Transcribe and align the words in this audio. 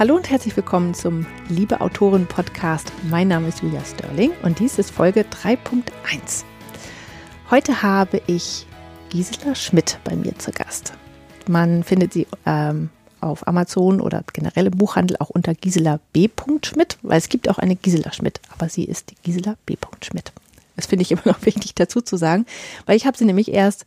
Hallo 0.00 0.16
und 0.16 0.30
herzlich 0.30 0.56
willkommen 0.56 0.94
zum 0.94 1.26
Liebe 1.50 1.82
Autoren 1.82 2.24
Podcast. 2.24 2.90
Mein 3.10 3.28
Name 3.28 3.48
ist 3.48 3.60
Julia 3.60 3.84
Sterling 3.84 4.30
und 4.42 4.58
dies 4.58 4.78
ist 4.78 4.90
Folge 4.90 5.26
3.1. 5.26 6.44
Heute 7.50 7.82
habe 7.82 8.22
ich 8.26 8.66
Gisela 9.10 9.54
Schmidt 9.54 9.98
bei 10.04 10.16
mir 10.16 10.38
zu 10.38 10.52
Gast. 10.52 10.94
Man 11.46 11.84
findet 11.84 12.14
sie 12.14 12.26
ähm, 12.46 12.88
auf 13.20 13.46
Amazon 13.46 14.00
oder 14.00 14.24
generell 14.32 14.68
im 14.68 14.78
Buchhandel 14.78 15.18
auch 15.18 15.28
unter 15.28 15.52
Gisela 15.52 16.00
B. 16.14 16.30
Schmidt, 16.64 16.96
weil 17.02 17.18
es 17.18 17.28
gibt 17.28 17.50
auch 17.50 17.58
eine 17.58 17.76
Gisela 17.76 18.14
Schmidt, 18.14 18.40
aber 18.56 18.70
sie 18.70 18.84
ist 18.84 19.10
die 19.10 19.16
Gisela 19.22 19.56
B. 19.66 19.76
Schmidt. 20.02 20.32
Das 20.76 20.86
finde 20.86 21.02
ich 21.02 21.12
immer 21.12 21.26
noch 21.26 21.44
wichtig 21.44 21.74
dazu 21.74 22.00
zu 22.00 22.16
sagen, 22.16 22.46
weil 22.86 22.96
ich 22.96 23.04
habe 23.04 23.18
sie 23.18 23.26
nämlich 23.26 23.52
erst 23.52 23.84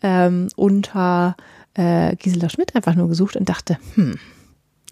ähm, 0.00 0.46
unter 0.54 1.36
äh, 1.74 2.14
Gisela 2.14 2.50
Schmidt 2.50 2.76
einfach 2.76 2.94
nur 2.94 3.08
gesucht 3.08 3.34
und 3.34 3.48
dachte, 3.48 3.78
hm, 3.96 4.20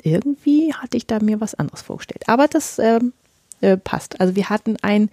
irgendwie 0.05 0.73
hatte 0.75 0.97
ich 0.97 1.07
da 1.07 1.19
mir 1.19 1.41
was 1.41 1.55
anderes 1.55 1.83
vorgestellt. 1.83 2.29
Aber 2.29 2.47
das 2.47 2.79
ähm, 2.79 3.13
äh, 3.61 3.77
passt. 3.77 4.21
Also 4.21 4.37
wir 4.37 4.51
hatten 4.51 4.77
ein 4.83 5.11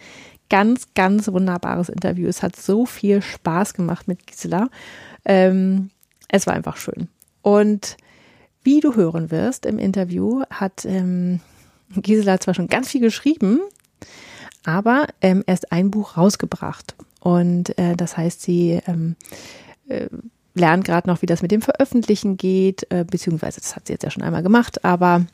ganz, 0.49 0.87
ganz 0.93 1.31
wunderbares 1.31 1.89
Interview. 1.89 2.27
Es 2.27 2.43
hat 2.43 2.55
so 2.55 2.85
viel 2.85 3.21
Spaß 3.21 3.73
gemacht 3.73 4.07
mit 4.07 4.27
Gisela. 4.27 4.69
Ähm, 5.23 5.89
es 6.27 6.45
war 6.45 6.53
einfach 6.53 6.77
schön. 6.77 7.07
Und 7.41 7.97
wie 8.63 8.81
du 8.81 8.95
hören 8.95 9.31
wirst 9.31 9.65
im 9.65 9.79
Interview, 9.79 10.43
hat 10.49 10.85
ähm, 10.85 11.39
Gisela 11.95 12.39
zwar 12.39 12.53
schon 12.53 12.67
ganz 12.67 12.89
viel 12.89 13.01
geschrieben, 13.01 13.59
aber 14.63 15.07
ähm, 15.21 15.43
erst 15.47 15.71
ein 15.71 15.89
Buch 15.89 16.17
rausgebracht. 16.17 16.95
Und 17.21 17.77
äh, 17.79 17.95
das 17.95 18.17
heißt, 18.17 18.41
sie 18.41 18.81
ähm, 18.85 19.15
äh, 19.87 20.07
lernt 20.53 20.85
gerade 20.85 21.09
noch, 21.09 21.21
wie 21.21 21.25
das 21.25 21.41
mit 21.41 21.51
dem 21.51 21.61
Veröffentlichen 21.61 22.37
geht, 22.37 22.85
äh, 22.91 23.05
beziehungsweise 23.09 23.61
das 23.61 23.75
hat 23.75 23.87
sie 23.87 23.93
jetzt 23.93 24.03
ja 24.03 24.11
schon 24.11 24.23
einmal 24.23 24.43
gemacht, 24.43 24.83
aber 24.83 25.25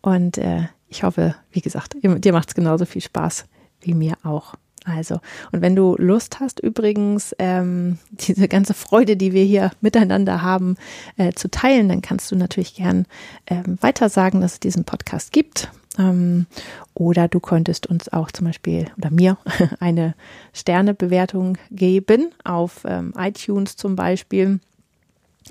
Und 0.00 0.38
äh, 0.38 0.68
ich 0.88 1.02
hoffe, 1.02 1.36
wie 1.52 1.60
gesagt, 1.60 1.96
dir 2.02 2.32
macht 2.32 2.48
es 2.48 2.54
genauso 2.54 2.84
viel 2.84 3.02
Spaß 3.02 3.46
wie 3.82 3.94
mir 3.94 4.14
auch. 4.24 4.54
Also, 4.84 5.20
und 5.52 5.60
wenn 5.60 5.76
du 5.76 5.94
Lust 5.98 6.40
hast, 6.40 6.60
übrigens 6.60 7.34
ähm, 7.38 7.98
diese 8.10 8.48
ganze 8.48 8.74
Freude, 8.74 9.16
die 9.16 9.32
wir 9.32 9.44
hier 9.44 9.70
miteinander 9.80 10.42
haben, 10.42 10.76
äh, 11.16 11.32
zu 11.32 11.50
teilen, 11.50 11.88
dann 11.88 12.02
kannst 12.02 12.30
du 12.32 12.36
natürlich 12.36 12.74
gern 12.74 13.06
ähm, 13.46 13.78
weiter 13.80 14.08
sagen, 14.08 14.40
dass 14.40 14.54
es 14.54 14.60
diesen 14.60 14.84
Podcast 14.84 15.32
gibt. 15.32 15.70
Ähm, 15.98 16.46
oder 16.94 17.28
du 17.28 17.40
könntest 17.40 17.86
uns 17.88 18.12
auch 18.12 18.30
zum 18.30 18.46
Beispiel 18.46 18.86
oder 18.96 19.10
mir 19.10 19.38
eine 19.80 20.14
Sternebewertung 20.52 21.58
geben 21.70 22.32
auf 22.44 22.82
ähm, 22.84 23.12
iTunes 23.16 23.76
zum 23.76 23.96
Beispiel 23.96 24.60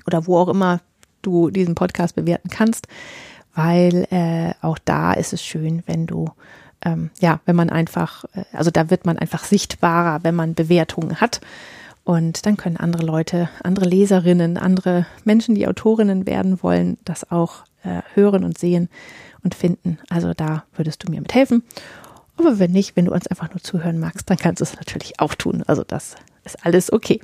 oder 0.06 0.26
wo 0.26 0.38
auch 0.38 0.48
immer 0.48 0.80
du 1.22 1.50
diesen 1.50 1.74
Podcast 1.74 2.14
bewerten 2.14 2.48
kannst, 2.48 2.88
weil 3.54 4.06
äh, 4.10 4.54
auch 4.62 4.78
da 4.78 5.12
ist 5.12 5.32
es 5.32 5.44
schön, 5.44 5.82
wenn 5.86 6.06
du 6.06 6.30
ähm, 6.84 7.10
ja, 7.20 7.40
wenn 7.46 7.56
man 7.56 7.70
einfach, 7.70 8.24
äh, 8.34 8.44
also 8.52 8.70
da 8.70 8.90
wird 8.90 9.06
man 9.06 9.18
einfach 9.18 9.44
sichtbarer, 9.44 10.20
wenn 10.22 10.34
man 10.34 10.54
Bewertungen 10.54 11.20
hat. 11.20 11.40
Und 12.04 12.46
dann 12.46 12.56
können 12.56 12.76
andere 12.76 13.04
Leute, 13.04 13.48
andere 13.62 13.84
Leserinnen, 13.86 14.56
andere 14.56 15.06
Menschen, 15.24 15.54
die 15.54 15.68
Autorinnen 15.68 16.26
werden 16.26 16.62
wollen, 16.62 16.98
das 17.04 17.30
auch 17.30 17.64
äh, 17.84 18.02
hören 18.14 18.44
und 18.44 18.58
sehen 18.58 18.88
und 19.44 19.54
finden. 19.54 19.98
Also 20.08 20.32
da 20.34 20.64
würdest 20.74 21.06
du 21.06 21.10
mir 21.10 21.20
mithelfen. 21.20 21.62
Aber 22.36 22.58
wenn 22.58 22.72
nicht, 22.72 22.96
wenn 22.96 23.04
du 23.04 23.12
uns 23.12 23.26
einfach 23.26 23.50
nur 23.50 23.62
zuhören 23.62 23.98
magst, 23.98 24.30
dann 24.30 24.38
kannst 24.38 24.60
du 24.60 24.64
es 24.64 24.74
natürlich 24.74 25.20
auch 25.20 25.34
tun. 25.34 25.62
Also 25.66 25.84
das 25.84 26.16
ist 26.44 26.64
alles 26.64 26.92
okay. 26.92 27.20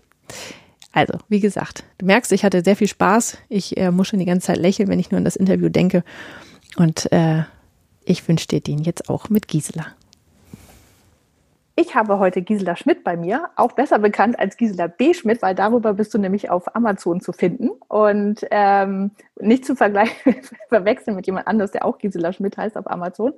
Also, 0.92 1.18
wie 1.28 1.40
gesagt, 1.40 1.84
du 1.98 2.06
merkst, 2.06 2.32
ich 2.32 2.44
hatte 2.44 2.62
sehr 2.64 2.76
viel 2.76 2.88
Spaß. 2.88 3.36
Ich 3.48 3.76
äh, 3.76 3.90
muss 3.90 4.08
schon 4.08 4.18
die 4.18 4.24
ganze 4.24 4.46
Zeit 4.46 4.56
lächeln, 4.56 4.88
wenn 4.88 4.98
ich 4.98 5.10
nur 5.10 5.18
an 5.18 5.24
das 5.24 5.36
Interview 5.36 5.68
denke. 5.68 6.04
Und 6.76 7.10
äh, 7.12 7.42
ich 8.06 8.26
wünsche 8.28 8.48
dir 8.48 8.60
den 8.60 8.78
jetzt 8.78 9.10
auch 9.10 9.28
mit 9.28 9.48
Gisela. 9.48 9.86
Ich 11.78 11.94
habe 11.94 12.18
heute 12.18 12.40
Gisela 12.40 12.74
Schmidt 12.74 13.04
bei 13.04 13.18
mir, 13.18 13.50
auch 13.56 13.72
besser 13.72 13.98
bekannt 13.98 14.38
als 14.38 14.56
Gisela 14.56 14.86
B. 14.86 15.12
Schmidt, 15.12 15.42
weil 15.42 15.54
darüber 15.54 15.92
bist 15.92 16.14
du 16.14 16.18
nämlich 16.18 16.48
auf 16.48 16.74
Amazon 16.74 17.20
zu 17.20 17.32
finden 17.32 17.68
und 17.88 18.46
ähm, 18.50 19.10
nicht 19.38 19.66
zu 19.66 19.76
verwechseln 19.76 21.16
mit 21.16 21.26
jemand 21.26 21.46
anderes, 21.46 21.72
der 21.72 21.84
auch 21.84 21.98
Gisela 21.98 22.32
Schmidt 22.32 22.56
heißt 22.56 22.78
auf 22.78 22.90
Amazon. 22.90 23.34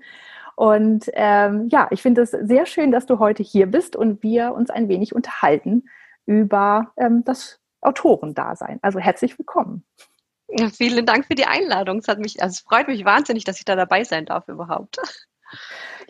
Und 0.54 1.10
ähm, 1.14 1.66
ja, 1.68 1.88
ich 1.90 2.00
finde 2.00 2.22
es 2.22 2.30
sehr 2.30 2.66
schön, 2.66 2.92
dass 2.92 3.06
du 3.06 3.18
heute 3.18 3.42
hier 3.42 3.66
bist 3.66 3.96
und 3.96 4.22
wir 4.22 4.54
uns 4.54 4.70
ein 4.70 4.88
wenig 4.88 5.14
unterhalten 5.14 5.88
über 6.24 6.92
ähm, 6.96 7.24
das 7.24 7.58
Autorendasein. 7.80 8.78
Also 8.82 9.00
herzlich 9.00 9.36
willkommen. 9.36 9.84
Ja, 10.48 10.70
vielen 10.70 11.04
Dank 11.04 11.26
für 11.26 11.34
die 11.34 11.46
Einladung. 11.46 11.98
Es 11.98 12.08
hat 12.08 12.18
mich, 12.18 12.42
also 12.42 12.52
es 12.54 12.60
freut 12.60 12.88
mich 12.88 13.04
wahnsinnig, 13.04 13.44
dass 13.44 13.58
ich 13.58 13.64
da 13.64 13.76
dabei 13.76 14.04
sein 14.04 14.24
darf 14.26 14.48
überhaupt. 14.48 14.96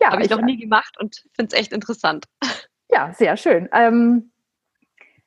Ja, 0.00 0.12
habe 0.12 0.22
ich, 0.22 0.30
ich 0.30 0.36
noch 0.36 0.44
nie 0.44 0.56
gemacht 0.56 0.96
und 0.98 1.24
finde 1.34 1.54
es 1.54 1.60
echt 1.60 1.72
interessant. 1.72 2.26
Ja, 2.90 3.12
sehr 3.12 3.36
schön. 3.36 3.68
Ähm, 3.72 4.30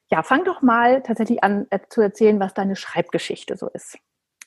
ja, 0.09 0.23
fang 0.23 0.43
doch 0.43 0.61
mal 0.61 1.03
tatsächlich 1.03 1.43
an 1.43 1.67
äh, 1.69 1.79
zu 1.89 2.01
erzählen, 2.01 2.39
was 2.39 2.53
deine 2.53 2.75
Schreibgeschichte 2.75 3.55
so 3.55 3.67
ist. 3.69 3.97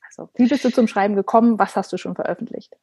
Also, 0.07 0.31
wie 0.35 0.49
bist 0.49 0.65
du 0.65 0.71
zum 0.71 0.89
Schreiben 0.89 1.15
gekommen? 1.15 1.59
Was 1.59 1.77
hast 1.77 1.93
du 1.93 1.97
schon 1.97 2.15
veröffentlicht? 2.15 2.77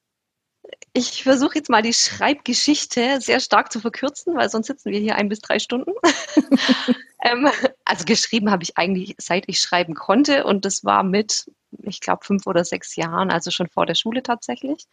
Ich 0.94 1.24
versuche 1.24 1.56
jetzt 1.56 1.69
mal 1.69 1.81
die 1.81 1.94
Schreibgeschichte 1.94 3.22
sehr 3.22 3.39
stark 3.39 3.72
zu 3.72 3.80
verkürzen, 3.80 4.36
weil 4.36 4.50
sonst 4.50 4.68
sitzen 4.68 4.92
wir 4.92 5.00
hier 5.00 5.16
ein 5.16 5.30
bis 5.30 5.39
drei 5.39 5.60
Stunden. 5.60 5.92
ähm, 7.24 7.50
also 7.92 8.06
geschrieben 8.06 8.50
habe 8.52 8.64
ich 8.64 8.78
eigentlich, 8.78 9.16
seit 9.18 9.44
ich 9.48 9.60
schreiben 9.60 9.96
konnte 9.96 10.46
und 10.46 10.64
das 10.64 10.86
war 10.86 11.04
mit, 11.04 11.52
ich 11.84 12.00
glaube, 12.00 12.24
fünf 12.24 12.48
oder 12.48 12.64
sechs 12.64 12.96
Jahren, 12.96 13.30
also 13.30 13.52
schon 13.52 13.68
vor 13.68 13.86
der 13.86 13.96
Schule 13.96 14.24
tatsächlich. 14.24 14.86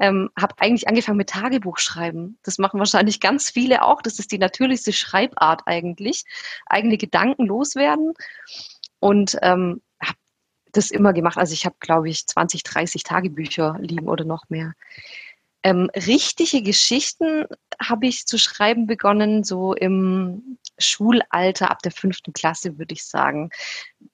Ähm, 0.00 0.30
habe 0.36 0.56
eigentlich 0.58 0.88
angefangen 0.88 1.16
mit 1.16 1.30
Tagebuchschreiben. 1.30 2.36
Das 2.42 2.58
machen 2.58 2.80
wahrscheinlich 2.80 3.20
ganz 3.20 3.50
viele 3.50 3.82
auch. 3.82 4.02
Das 4.02 4.18
ist 4.18 4.32
die 4.32 4.38
natürlichste 4.38 4.92
Schreibart 4.92 5.62
eigentlich. 5.66 6.24
Eigene 6.66 6.96
Gedanken 6.98 7.46
loswerden. 7.46 8.14
Und 8.98 9.38
ähm, 9.42 9.80
habe 10.02 10.18
das 10.72 10.90
immer 10.90 11.12
gemacht. 11.12 11.38
Also 11.38 11.52
ich 11.52 11.64
habe, 11.64 11.76
glaube 11.78 12.08
ich, 12.08 12.26
20, 12.26 12.64
30 12.64 13.04
Tagebücher 13.04 13.76
liegen 13.78 14.08
oder 14.08 14.24
noch 14.24 14.48
mehr. 14.48 14.72
Ähm, 15.66 15.88
richtige 15.96 16.60
Geschichten 16.62 17.46
habe 17.82 18.06
ich 18.06 18.26
zu 18.26 18.38
schreiben 18.38 18.86
begonnen, 18.86 19.44
so 19.44 19.72
im 19.72 20.58
Schulalter, 20.78 21.70
ab 21.70 21.80
der 21.82 21.90
fünften 21.90 22.34
Klasse, 22.34 22.78
würde 22.78 22.92
ich 22.92 23.06
sagen. 23.06 23.48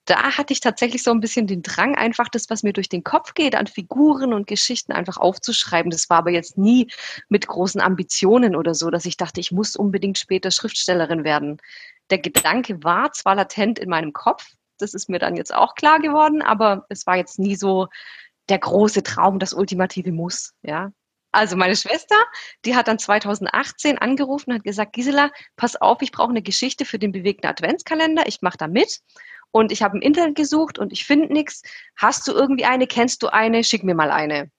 Da 0.04 0.36
hatte 0.38 0.52
ich 0.52 0.60
tatsächlich 0.60 1.02
so 1.02 1.10
ein 1.10 1.18
bisschen 1.18 1.48
den 1.48 1.62
Drang, 1.62 1.96
einfach 1.96 2.28
das, 2.28 2.48
was 2.50 2.62
mir 2.62 2.72
durch 2.72 2.88
den 2.88 3.02
Kopf 3.02 3.34
geht, 3.34 3.56
an 3.56 3.66
Figuren 3.66 4.32
und 4.32 4.46
Geschichten 4.46 4.92
einfach 4.92 5.16
aufzuschreiben. 5.16 5.90
Das 5.90 6.08
war 6.08 6.18
aber 6.18 6.30
jetzt 6.30 6.56
nie 6.56 6.88
mit 7.28 7.48
großen 7.48 7.80
Ambitionen 7.80 8.54
oder 8.54 8.74
so, 8.74 8.88
dass 8.90 9.04
ich 9.04 9.16
dachte, 9.16 9.40
ich 9.40 9.50
muss 9.50 9.74
unbedingt 9.74 10.18
später 10.18 10.52
Schriftstellerin 10.52 11.24
werden. 11.24 11.58
Der 12.10 12.18
Gedanke 12.18 12.84
war 12.84 13.12
zwar 13.12 13.34
latent 13.34 13.80
in 13.80 13.88
meinem 13.88 14.12
Kopf, 14.12 14.52
das 14.78 14.94
ist 14.94 15.08
mir 15.08 15.18
dann 15.18 15.34
jetzt 15.34 15.52
auch 15.52 15.74
klar 15.74 15.98
geworden, 15.98 16.42
aber 16.42 16.86
es 16.88 17.06
war 17.08 17.16
jetzt 17.16 17.40
nie 17.40 17.56
so 17.56 17.88
der 18.48 18.58
große 18.58 19.02
Traum, 19.02 19.40
das 19.40 19.52
ultimative 19.52 20.12
Muss, 20.12 20.54
ja. 20.62 20.92
Also 21.32 21.56
meine 21.56 21.76
Schwester, 21.76 22.16
die 22.64 22.74
hat 22.74 22.88
dann 22.88 22.98
2018 22.98 23.98
angerufen 23.98 24.50
und 24.50 24.56
hat 24.56 24.64
gesagt, 24.64 24.92
Gisela, 24.92 25.30
pass 25.56 25.76
auf, 25.76 26.02
ich 26.02 26.10
brauche 26.10 26.30
eine 26.30 26.42
Geschichte 26.42 26.84
für 26.84 26.98
den 26.98 27.12
bewegten 27.12 27.46
Adventskalender. 27.46 28.26
Ich 28.26 28.42
mache 28.42 28.58
da 28.58 28.66
mit. 28.66 29.00
Und 29.52 29.72
ich 29.72 29.82
habe 29.82 29.96
im 29.96 30.02
Internet 30.02 30.36
gesucht 30.36 30.78
und 30.78 30.92
ich 30.92 31.04
finde 31.04 31.32
nichts. 31.32 31.62
Hast 31.96 32.26
du 32.26 32.32
irgendwie 32.32 32.64
eine? 32.64 32.86
Kennst 32.86 33.22
du 33.22 33.28
eine? 33.28 33.64
Schick 33.64 33.84
mir 33.84 33.94
mal 33.94 34.10
eine. 34.10 34.50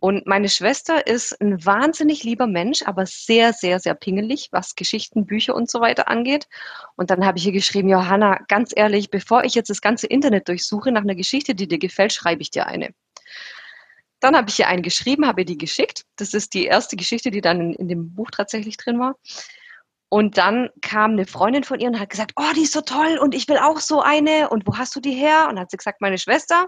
Und 0.00 0.26
meine 0.26 0.48
Schwester 0.48 1.06
ist 1.06 1.38
ein 1.42 1.64
wahnsinnig 1.64 2.24
lieber 2.24 2.46
Mensch, 2.46 2.82
aber 2.86 3.04
sehr, 3.04 3.52
sehr, 3.52 3.78
sehr 3.80 3.94
pingelig, 3.94 4.48
was 4.50 4.74
Geschichten, 4.74 5.26
Bücher 5.26 5.54
und 5.54 5.70
so 5.70 5.80
weiter 5.80 6.08
angeht. 6.08 6.48
Und 6.96 7.10
dann 7.10 7.26
habe 7.26 7.36
ich 7.36 7.46
ihr 7.46 7.52
geschrieben, 7.52 7.90
Johanna, 7.90 8.38
ganz 8.48 8.72
ehrlich, 8.74 9.10
bevor 9.10 9.44
ich 9.44 9.54
jetzt 9.54 9.68
das 9.68 9.82
ganze 9.82 10.06
Internet 10.06 10.48
durchsuche 10.48 10.90
nach 10.90 11.02
einer 11.02 11.14
Geschichte, 11.14 11.54
die 11.54 11.68
dir 11.68 11.78
gefällt, 11.78 12.14
schreibe 12.14 12.40
ich 12.40 12.50
dir 12.50 12.66
eine. 12.66 12.94
Dann 14.20 14.36
habe 14.36 14.50
ich 14.50 14.58
ihr 14.58 14.68
einen 14.68 14.82
geschrieben, 14.82 15.26
habe 15.26 15.42
ihr 15.42 15.46
die 15.46 15.58
geschickt. 15.58 16.04
Das 16.16 16.34
ist 16.34 16.54
die 16.54 16.66
erste 16.66 16.96
Geschichte, 16.96 17.30
die 17.30 17.40
dann 17.40 17.60
in, 17.60 17.72
in 17.74 17.88
dem 17.88 18.14
Buch 18.14 18.30
tatsächlich 18.30 18.76
drin 18.76 19.00
war. 19.00 19.16
Und 20.10 20.38
dann 20.38 20.70
kam 20.82 21.12
eine 21.12 21.24
Freundin 21.24 21.64
von 21.64 21.78
ihr 21.78 21.88
und 21.88 22.00
hat 22.00 22.10
gesagt, 22.10 22.32
oh, 22.36 22.52
die 22.56 22.62
ist 22.62 22.72
so 22.72 22.80
toll 22.80 23.18
und 23.18 23.34
ich 23.34 23.48
will 23.48 23.58
auch 23.58 23.78
so 23.78 24.02
eine. 24.02 24.50
Und 24.50 24.66
wo 24.66 24.76
hast 24.76 24.94
du 24.96 25.00
die 25.00 25.12
her? 25.12 25.46
Und 25.48 25.58
hat 25.58 25.70
sie 25.70 25.76
gesagt, 25.76 26.00
meine 26.00 26.18
Schwester. 26.18 26.66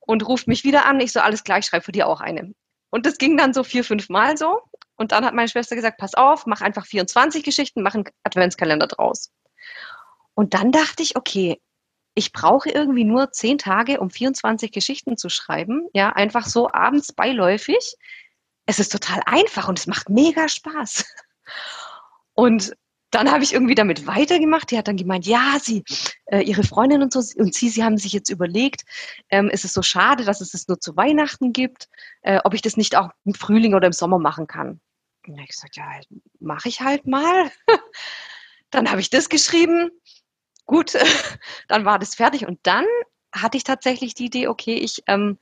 Und 0.00 0.28
ruft 0.28 0.46
mich 0.46 0.62
wieder 0.62 0.84
an. 0.84 1.00
Ich 1.00 1.12
so, 1.12 1.20
alles 1.20 1.44
gleich, 1.44 1.66
schreibe 1.66 1.84
für 1.84 1.92
die 1.92 2.04
auch 2.04 2.20
eine. 2.20 2.52
Und 2.90 3.06
das 3.06 3.18
ging 3.18 3.36
dann 3.36 3.54
so 3.54 3.64
vier, 3.64 3.84
fünf 3.84 4.08
Mal 4.08 4.36
so. 4.36 4.60
Und 4.96 5.12
dann 5.12 5.24
hat 5.24 5.34
meine 5.34 5.48
Schwester 5.48 5.76
gesagt, 5.76 5.98
pass 5.98 6.14
auf, 6.14 6.46
mach 6.46 6.60
einfach 6.60 6.86
24 6.86 7.42
Geschichten, 7.42 7.82
mach 7.82 7.94
einen 7.94 8.04
Adventskalender 8.22 8.86
draus. 8.86 9.32
Und 10.34 10.54
dann 10.54 10.72
dachte 10.72 11.02
ich, 11.02 11.16
okay, 11.16 11.60
ich 12.16 12.32
brauche 12.32 12.70
irgendwie 12.70 13.04
nur 13.04 13.30
zehn 13.30 13.58
Tage, 13.58 14.00
um 14.00 14.10
24 14.10 14.72
Geschichten 14.72 15.18
zu 15.18 15.28
schreiben. 15.28 15.86
Ja, 15.92 16.14
einfach 16.14 16.46
so 16.46 16.72
abends 16.72 17.12
beiläufig. 17.12 17.94
Es 18.64 18.78
ist 18.78 18.90
total 18.90 19.20
einfach 19.26 19.68
und 19.68 19.78
es 19.78 19.86
macht 19.86 20.08
mega 20.08 20.48
Spaß. 20.48 21.04
Und 22.32 22.74
dann 23.10 23.30
habe 23.30 23.44
ich 23.44 23.52
irgendwie 23.52 23.74
damit 23.74 24.06
weitergemacht. 24.06 24.70
Die 24.70 24.78
hat 24.78 24.88
dann 24.88 24.96
gemeint, 24.96 25.26
ja, 25.26 25.58
sie, 25.62 25.84
äh, 26.26 26.40
ihre 26.40 26.64
Freundin 26.64 27.02
und 27.02 27.12
so 27.12 27.20
und 27.40 27.54
sie, 27.54 27.68
sie 27.68 27.84
haben 27.84 27.98
sich 27.98 28.12
jetzt 28.12 28.30
überlegt, 28.30 28.84
ähm, 29.28 29.50
ist 29.50 29.64
es 29.64 29.74
so 29.74 29.82
schade, 29.82 30.24
dass 30.24 30.40
es 30.40 30.54
es 30.54 30.68
nur 30.68 30.80
zu 30.80 30.96
Weihnachten 30.96 31.52
gibt, 31.52 31.88
äh, 32.22 32.40
ob 32.44 32.54
ich 32.54 32.62
das 32.62 32.76
nicht 32.78 32.96
auch 32.96 33.10
im 33.24 33.34
Frühling 33.34 33.74
oder 33.74 33.86
im 33.86 33.92
Sommer 33.92 34.18
machen 34.18 34.46
kann. 34.46 34.80
Und 35.26 35.38
ich 35.38 35.48
gesagt, 35.48 35.76
ja, 35.76 35.86
mache 36.40 36.68
ich 36.68 36.80
halt 36.80 37.06
mal. 37.06 37.50
dann 38.70 38.90
habe 38.90 39.00
ich 39.00 39.10
das 39.10 39.28
geschrieben 39.28 39.90
gut, 40.66 40.94
dann 41.68 41.84
war 41.84 41.98
das 41.98 42.14
fertig. 42.14 42.46
Und 42.46 42.58
dann 42.64 42.84
hatte 43.32 43.56
ich 43.56 43.64
tatsächlich 43.64 44.14
die 44.14 44.26
Idee, 44.26 44.48
okay, 44.48 44.74
ich 44.74 45.02
ähm, 45.06 45.38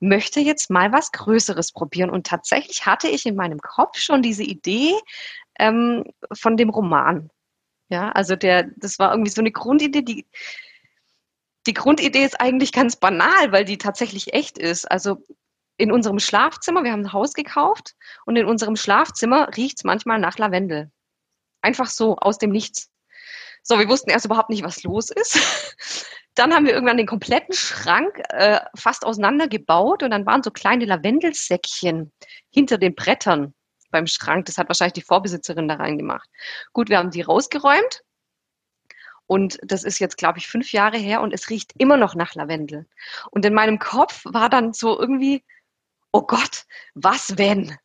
möchte 0.00 0.40
jetzt 0.40 0.70
mal 0.70 0.92
was 0.92 1.12
Größeres 1.12 1.72
probieren. 1.72 2.10
Und 2.10 2.26
tatsächlich 2.26 2.86
hatte 2.86 3.08
ich 3.08 3.26
in 3.26 3.36
meinem 3.36 3.60
Kopf 3.60 3.98
schon 3.98 4.22
diese 4.22 4.42
Idee 4.42 4.94
ähm, 5.58 6.04
von 6.32 6.56
dem 6.56 6.70
Roman. 6.70 7.30
Ja, 7.88 8.10
also 8.12 8.36
der, 8.36 8.68
das 8.76 8.98
war 8.98 9.10
irgendwie 9.12 9.30
so 9.30 9.40
eine 9.40 9.50
Grundidee, 9.50 10.02
die, 10.02 10.26
die 11.66 11.74
Grundidee 11.74 12.24
ist 12.24 12.40
eigentlich 12.40 12.72
ganz 12.72 12.96
banal, 12.96 13.52
weil 13.52 13.64
die 13.64 13.78
tatsächlich 13.78 14.32
echt 14.32 14.58
ist. 14.58 14.90
Also 14.90 15.26
in 15.76 15.92
unserem 15.92 16.18
Schlafzimmer, 16.18 16.84
wir 16.84 16.92
haben 16.92 17.00
ein 17.00 17.12
Haus 17.12 17.34
gekauft 17.34 17.96
und 18.26 18.36
in 18.36 18.46
unserem 18.46 18.76
Schlafzimmer 18.76 19.48
riecht 19.56 19.78
es 19.78 19.84
manchmal 19.84 20.18
nach 20.18 20.38
Lavendel. 20.38 20.90
Einfach 21.62 21.86
so, 21.86 22.16
aus 22.16 22.38
dem 22.38 22.50
Nichts. 22.50 22.89
So, 23.62 23.78
wir 23.78 23.88
wussten 23.88 24.10
erst 24.10 24.24
überhaupt 24.26 24.50
nicht, 24.50 24.64
was 24.64 24.82
los 24.82 25.10
ist. 25.10 25.38
Dann 26.34 26.54
haben 26.54 26.64
wir 26.64 26.72
irgendwann 26.72 26.96
den 26.96 27.06
kompletten 27.06 27.54
Schrank 27.54 28.22
äh, 28.30 28.60
fast 28.76 29.04
auseinandergebaut 29.04 30.02
und 30.02 30.10
dann 30.12 30.24
waren 30.26 30.44
so 30.44 30.52
kleine 30.52 30.84
Lavendelsäckchen 30.84 32.12
hinter 32.50 32.78
den 32.78 32.94
Brettern 32.94 33.52
beim 33.90 34.06
Schrank. 34.06 34.46
Das 34.46 34.56
hat 34.56 34.68
wahrscheinlich 34.68 34.92
die 34.94 35.02
Vorbesitzerin 35.02 35.66
da 35.66 35.74
reingemacht. 35.74 36.28
Gut, 36.72 36.88
wir 36.88 36.98
haben 36.98 37.10
die 37.10 37.22
rausgeräumt 37.22 38.04
und 39.30 39.58
das 39.62 39.84
ist 39.84 40.00
jetzt, 40.00 40.16
glaube 40.16 40.38
ich, 40.38 40.48
fünf 40.48 40.72
Jahre 40.72 40.98
her 40.98 41.20
und 41.20 41.32
es 41.32 41.50
riecht 41.50 41.72
immer 41.78 41.96
noch 41.96 42.16
nach 42.16 42.34
Lavendel. 42.34 42.88
Und 43.30 43.44
in 43.44 43.54
meinem 43.54 43.78
Kopf 43.78 44.24
war 44.24 44.48
dann 44.48 44.72
so 44.72 44.98
irgendwie, 44.98 45.44
oh 46.10 46.22
Gott, 46.22 46.64
was 46.94 47.38
wenn? 47.38 47.76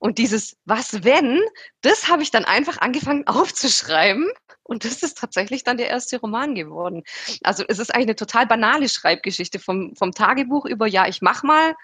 Und 0.00 0.16
dieses 0.16 0.56
Was 0.64 1.04
wenn, 1.04 1.40
das 1.82 2.08
habe 2.08 2.22
ich 2.22 2.30
dann 2.30 2.46
einfach 2.46 2.78
angefangen 2.78 3.26
aufzuschreiben. 3.26 4.28
Und 4.62 4.84
das 4.84 5.02
ist 5.02 5.18
tatsächlich 5.18 5.62
dann 5.62 5.76
der 5.76 5.88
erste 5.88 6.18
Roman 6.18 6.54
geworden. 6.54 7.02
Also 7.42 7.64
es 7.68 7.78
ist 7.78 7.94
eigentlich 7.94 8.06
eine 8.08 8.16
total 8.16 8.46
banale 8.46 8.88
Schreibgeschichte 8.88 9.58
vom, 9.58 9.94
vom 9.94 10.12
Tagebuch 10.12 10.64
über, 10.64 10.86
ja, 10.86 11.06
ich 11.06 11.20
mach 11.20 11.42
mal, 11.42 11.74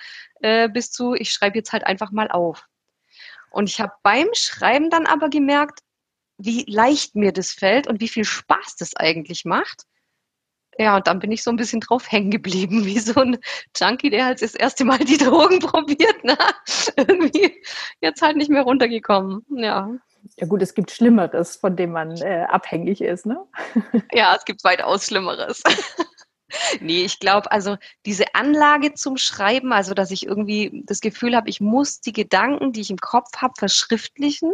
äh, 0.40 0.68
bis 0.68 0.90
zu, 0.90 1.14
ich 1.14 1.30
schreibe 1.30 1.58
jetzt 1.58 1.72
halt 1.72 1.86
einfach 1.86 2.10
mal 2.10 2.30
auf. 2.30 2.64
Und 3.50 3.68
ich 3.68 3.80
habe 3.80 3.92
beim 4.02 4.28
Schreiben 4.32 4.88
dann 4.88 5.06
aber 5.06 5.28
gemerkt, 5.28 5.80
wie 6.38 6.64
leicht 6.68 7.16
mir 7.16 7.32
das 7.32 7.52
fällt 7.52 7.86
und 7.86 8.00
wie 8.00 8.08
viel 8.08 8.24
Spaß 8.24 8.76
das 8.78 8.96
eigentlich 8.96 9.44
macht. 9.44 9.82
Ja, 10.78 10.96
und 10.96 11.06
dann 11.06 11.18
bin 11.18 11.32
ich 11.32 11.42
so 11.42 11.50
ein 11.50 11.56
bisschen 11.56 11.80
drauf 11.80 12.10
hängen 12.10 12.30
geblieben, 12.30 12.84
wie 12.84 12.98
so 12.98 13.20
ein 13.20 13.38
Junkie, 13.76 14.10
der 14.10 14.26
halt 14.26 14.42
das 14.42 14.54
erste 14.54 14.84
Mal 14.84 14.98
die 14.98 15.18
Drogen 15.18 15.58
probiert. 15.60 16.24
Ne? 16.24 16.36
Irgendwie 16.96 17.62
jetzt 18.00 18.22
halt 18.22 18.36
nicht 18.36 18.50
mehr 18.50 18.62
runtergekommen. 18.62 19.44
Ja. 19.50 19.90
Ja 20.38 20.46
gut, 20.48 20.60
es 20.60 20.74
gibt 20.74 20.90
Schlimmeres, 20.90 21.54
von 21.54 21.76
dem 21.76 21.92
man 21.92 22.16
äh, 22.16 22.46
abhängig 22.48 23.00
ist, 23.00 23.26
ne? 23.26 23.46
Ja, 24.12 24.34
es 24.34 24.44
gibt 24.44 24.64
weitaus 24.64 25.06
Schlimmeres. 25.06 25.62
nee, 26.80 27.04
ich 27.04 27.20
glaube, 27.20 27.52
also 27.52 27.76
diese 28.04 28.34
Anlage 28.34 28.94
zum 28.94 29.18
Schreiben, 29.18 29.72
also 29.72 29.94
dass 29.94 30.10
ich 30.10 30.26
irgendwie 30.26 30.82
das 30.84 31.00
Gefühl 31.00 31.36
habe, 31.36 31.48
ich 31.48 31.60
muss 31.60 32.00
die 32.00 32.12
Gedanken, 32.12 32.72
die 32.72 32.80
ich 32.80 32.90
im 32.90 32.98
Kopf 32.98 33.36
habe, 33.36 33.54
verschriftlichen, 33.56 34.52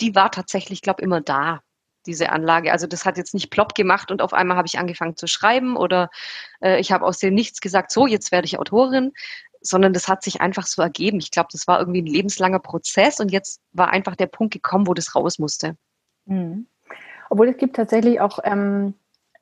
die 0.00 0.14
war 0.14 0.30
tatsächlich, 0.30 0.82
glaube 0.82 1.00
immer 1.02 1.22
da 1.22 1.62
diese 2.08 2.30
Anlage. 2.30 2.72
Also 2.72 2.88
das 2.88 3.04
hat 3.04 3.16
jetzt 3.16 3.34
nicht 3.34 3.50
plopp 3.50 3.74
gemacht 3.74 4.10
und 4.10 4.20
auf 4.22 4.32
einmal 4.32 4.56
habe 4.56 4.66
ich 4.66 4.78
angefangen 4.78 5.16
zu 5.16 5.28
schreiben 5.28 5.76
oder 5.76 6.10
äh, 6.60 6.80
ich 6.80 6.90
habe 6.90 7.04
aus 7.04 7.18
dem 7.18 7.34
Nichts 7.34 7.60
gesagt, 7.60 7.92
so, 7.92 8.06
jetzt 8.06 8.32
werde 8.32 8.46
ich 8.46 8.58
Autorin, 8.58 9.12
sondern 9.60 9.92
das 9.92 10.08
hat 10.08 10.22
sich 10.22 10.40
einfach 10.40 10.66
so 10.66 10.82
ergeben. 10.82 11.18
Ich 11.18 11.30
glaube, 11.30 11.50
das 11.52 11.68
war 11.68 11.78
irgendwie 11.78 12.02
ein 12.02 12.06
lebenslanger 12.06 12.58
Prozess 12.58 13.20
und 13.20 13.30
jetzt 13.30 13.60
war 13.72 13.90
einfach 13.90 14.16
der 14.16 14.26
Punkt 14.26 14.52
gekommen, 14.52 14.86
wo 14.86 14.94
das 14.94 15.14
raus 15.14 15.38
musste. 15.38 15.76
Mhm. 16.24 16.66
Obwohl 17.30 17.48
es 17.48 17.56
gibt 17.56 17.76
tatsächlich 17.76 18.20
auch, 18.20 18.38
ähm, 18.42 18.94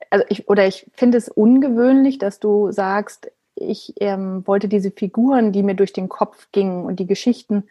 also 0.09 0.25
ich, 0.29 0.47
oder 0.47 0.67
ich 0.67 0.89
finde 0.93 1.17
es 1.17 1.29
ungewöhnlich, 1.29 2.17
dass 2.17 2.39
du 2.39 2.71
sagst, 2.71 3.31
ich 3.55 3.93
ähm, 3.99 4.45
wollte 4.45 4.67
diese 4.67 4.91
Figuren, 4.91 5.51
die 5.51 5.63
mir 5.63 5.73
durch 5.73 5.93
den 5.93 6.09
Kopf 6.09 6.49
gingen 6.51 6.85
und 6.85 6.99
die 6.99 7.07
Geschichten 7.07 7.67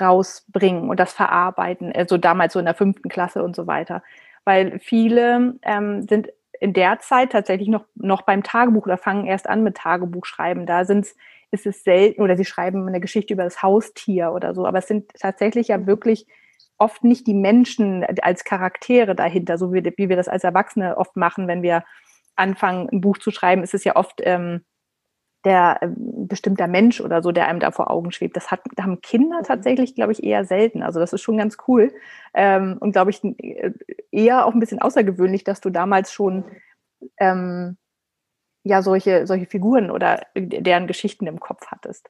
rausbringen 0.00 0.88
und 0.88 0.98
das 0.98 1.12
verarbeiten, 1.12 1.92
also 1.92 2.16
damals 2.16 2.52
so 2.52 2.58
in 2.58 2.64
der 2.64 2.74
fünften 2.74 3.08
Klasse 3.08 3.42
und 3.42 3.56
so 3.56 3.66
weiter 3.66 4.02
weil 4.44 4.78
viele 4.80 5.58
ähm, 5.62 6.06
sind 6.08 6.28
in 6.60 6.72
der 6.72 6.98
Zeit 6.98 7.32
tatsächlich 7.32 7.68
noch, 7.68 7.84
noch 7.94 8.22
beim 8.22 8.42
Tagebuch 8.42 8.84
oder 8.84 8.98
fangen 8.98 9.26
erst 9.26 9.48
an 9.48 9.62
mit 9.62 9.76
Tagebuchschreiben. 9.76 10.66
Da 10.66 10.84
sind's, 10.84 11.16
ist 11.50 11.66
es 11.66 11.82
selten 11.82 12.22
oder 12.22 12.36
sie 12.36 12.44
schreiben 12.44 12.86
eine 12.86 13.00
Geschichte 13.00 13.34
über 13.34 13.44
das 13.44 13.62
Haustier 13.62 14.32
oder 14.32 14.54
so, 14.54 14.66
aber 14.66 14.78
es 14.78 14.86
sind 14.86 15.10
tatsächlich 15.18 15.68
ja 15.68 15.86
wirklich 15.86 16.26
oft 16.78 17.04
nicht 17.04 17.26
die 17.26 17.34
Menschen 17.34 18.04
als 18.22 18.44
Charaktere 18.44 19.14
dahinter, 19.14 19.58
so 19.58 19.72
wie, 19.72 19.84
wie 19.96 20.08
wir 20.08 20.16
das 20.16 20.28
als 20.28 20.44
Erwachsene 20.44 20.96
oft 20.96 21.16
machen, 21.16 21.48
wenn 21.48 21.62
wir 21.62 21.84
anfangen, 22.36 22.88
ein 22.90 23.00
Buch 23.00 23.18
zu 23.18 23.30
schreiben, 23.30 23.62
ist 23.62 23.74
es 23.74 23.84
ja 23.84 23.96
oft 23.96 24.20
ähm, 24.24 24.64
der 25.44 25.78
äh, 25.80 25.88
bestimmter 25.96 26.66
Mensch 26.66 27.00
oder 27.00 27.22
so, 27.22 27.32
der 27.32 27.48
einem 27.48 27.60
da 27.60 27.70
vor 27.70 27.90
Augen 27.90 28.12
schwebt. 28.12 28.36
Das 28.36 28.50
hat, 28.50 28.60
haben 28.78 29.00
Kinder 29.00 29.38
mhm. 29.38 29.44
tatsächlich, 29.44 29.94
glaube 29.94 30.12
ich, 30.12 30.22
eher 30.22 30.44
selten. 30.44 30.82
Also 30.82 31.00
das 31.00 31.12
ist 31.12 31.22
schon 31.22 31.38
ganz 31.38 31.56
cool. 31.68 31.92
Ähm, 32.34 32.76
und 32.80 32.92
glaube 32.92 33.10
ich, 33.10 33.22
äh, 33.24 33.72
eher 34.10 34.46
auch 34.46 34.52
ein 34.52 34.60
bisschen 34.60 34.80
außergewöhnlich, 34.80 35.44
dass 35.44 35.60
du 35.60 35.70
damals 35.70 36.12
schon 36.12 36.44
ähm, 37.18 37.76
ja 38.64 38.82
solche, 38.82 39.26
solche 39.26 39.46
Figuren 39.46 39.90
oder 39.90 40.20
deren 40.34 40.86
Geschichten 40.86 41.26
im 41.26 41.40
Kopf 41.40 41.68
hattest. 41.68 42.08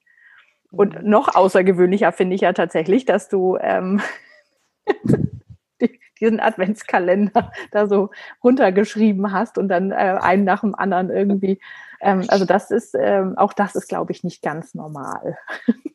Und 0.73 1.03
mhm. 1.03 1.09
noch 1.09 1.35
außergewöhnlicher 1.35 2.13
finde 2.13 2.35
ich 2.35 2.43
ja 2.43 2.53
tatsächlich, 2.53 3.05
dass 3.05 3.29
du 3.29 3.57
ähm, 3.61 4.01
diesen 6.21 6.41
Adventskalender 6.41 7.53
da 7.71 7.87
so 7.87 8.11
runtergeschrieben 8.43 9.33
hast 9.33 9.59
und 9.59 9.69
dann 9.69 9.93
äh, 9.93 10.19
einen 10.21 10.45
nach 10.45 10.61
dem 10.61 10.75
anderen 10.75 11.11
irgendwie. 11.11 11.61
Ähm, 12.00 12.25
also 12.28 12.45
das 12.45 12.71
ist, 12.71 12.95
ähm, 12.99 13.37
auch 13.37 13.52
das 13.52 13.75
ist, 13.75 13.88
glaube 13.88 14.12
ich, 14.12 14.25
nicht 14.25 14.42
ganz 14.42 14.75
normal. 14.75 15.38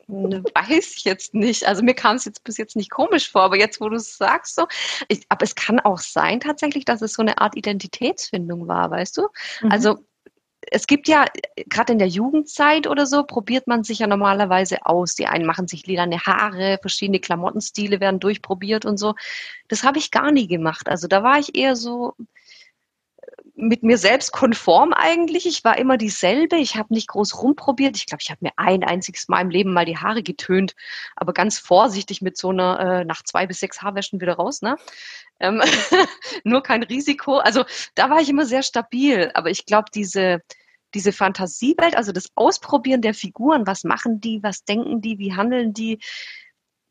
Ne, 0.07 0.43
weiß 0.53 0.95
ich 0.97 1.03
jetzt 1.03 1.33
nicht. 1.33 1.67
Also 1.67 1.83
mir 1.83 1.95
kam 1.95 2.15
es 2.17 2.25
jetzt 2.25 2.43
bis 2.43 2.57
jetzt 2.57 2.75
nicht 2.75 2.91
komisch 2.91 3.31
vor, 3.31 3.41
aber 3.41 3.57
jetzt, 3.57 3.81
wo 3.81 3.89
du 3.89 3.95
es 3.95 4.17
sagst, 4.17 4.55
so. 4.55 4.67
Ich, 5.07 5.25
aber 5.29 5.43
es 5.43 5.55
kann 5.55 5.79
auch 5.79 5.99
sein 5.99 6.39
tatsächlich, 6.39 6.85
dass 6.85 7.01
es 7.01 7.13
so 7.13 7.21
eine 7.21 7.39
Art 7.39 7.55
Identitätsfindung 7.57 8.67
war, 8.67 8.91
weißt 8.91 9.17
du? 9.17 9.27
Mhm. 9.61 9.71
Also 9.71 9.97
es 10.71 10.87
gibt 10.87 11.07
ja, 11.07 11.25
gerade 11.67 11.93
in 11.93 11.99
der 11.99 12.07
Jugendzeit 12.07 12.87
oder 12.87 13.05
so, 13.05 13.23
probiert 13.23 13.67
man 13.67 13.83
sich 13.83 13.99
ja 13.99 14.07
normalerweise 14.07 14.85
aus. 14.85 15.15
Die 15.15 15.27
einen 15.27 15.45
machen 15.45 15.67
sich 15.67 15.85
lilane 15.85 16.19
Haare, 16.19 16.79
verschiedene 16.81 17.19
Klamottenstile 17.19 17.99
werden 17.99 18.19
durchprobiert 18.19 18.85
und 18.85 18.97
so. 18.97 19.15
Das 19.67 19.83
habe 19.83 19.97
ich 19.97 20.11
gar 20.11 20.31
nie 20.31 20.47
gemacht. 20.47 20.87
Also 20.87 21.07
da 21.07 21.23
war 21.23 21.39
ich 21.39 21.55
eher 21.55 21.75
so, 21.75 22.15
mit 23.55 23.83
mir 23.83 23.97
selbst 23.97 24.31
konform 24.31 24.93
eigentlich. 24.93 25.45
Ich 25.45 25.63
war 25.63 25.77
immer 25.77 25.97
dieselbe. 25.97 26.57
Ich 26.57 26.75
habe 26.75 26.93
nicht 26.93 27.07
groß 27.07 27.41
rumprobiert. 27.41 27.95
Ich 27.95 28.05
glaube, 28.05 28.21
ich 28.21 28.29
habe 28.29 28.39
mir 28.41 28.51
ein 28.57 28.83
einziges 28.83 29.27
Mal 29.27 29.41
im 29.41 29.49
Leben 29.49 29.73
mal 29.73 29.85
die 29.85 29.97
Haare 29.97 30.23
getönt, 30.23 30.75
aber 31.15 31.33
ganz 31.33 31.57
vorsichtig 31.57 32.21
mit 32.21 32.37
so 32.37 32.49
einer 32.49 32.79
äh, 32.79 33.05
nach 33.05 33.23
zwei 33.23 33.47
bis 33.47 33.59
sechs 33.59 33.81
Haarwäschen 33.81 34.19
wieder 34.19 34.33
raus. 34.33 34.61
Ne? 34.61 34.75
Ähm, 35.39 35.61
nur 36.43 36.63
kein 36.63 36.83
Risiko. 36.83 37.37
Also 37.37 37.63
da 37.95 38.09
war 38.09 38.19
ich 38.19 38.29
immer 38.29 38.45
sehr 38.45 38.63
stabil. 38.63 39.31
Aber 39.33 39.49
ich 39.49 39.65
glaube, 39.65 39.87
diese 39.93 40.41
diese 40.93 41.11
Fantasiewelt, 41.11 41.97
also 41.97 42.13
das 42.13 42.29
Ausprobieren 42.35 43.01
der 43.01 43.13
Figuren, 43.13 43.67
was 43.67 43.83
machen 43.83 44.21
die, 44.21 44.41
was 44.41 44.63
denken 44.63 45.01
die, 45.01 45.19
wie 45.19 45.33
handeln 45.33 45.73
die, 45.73 45.99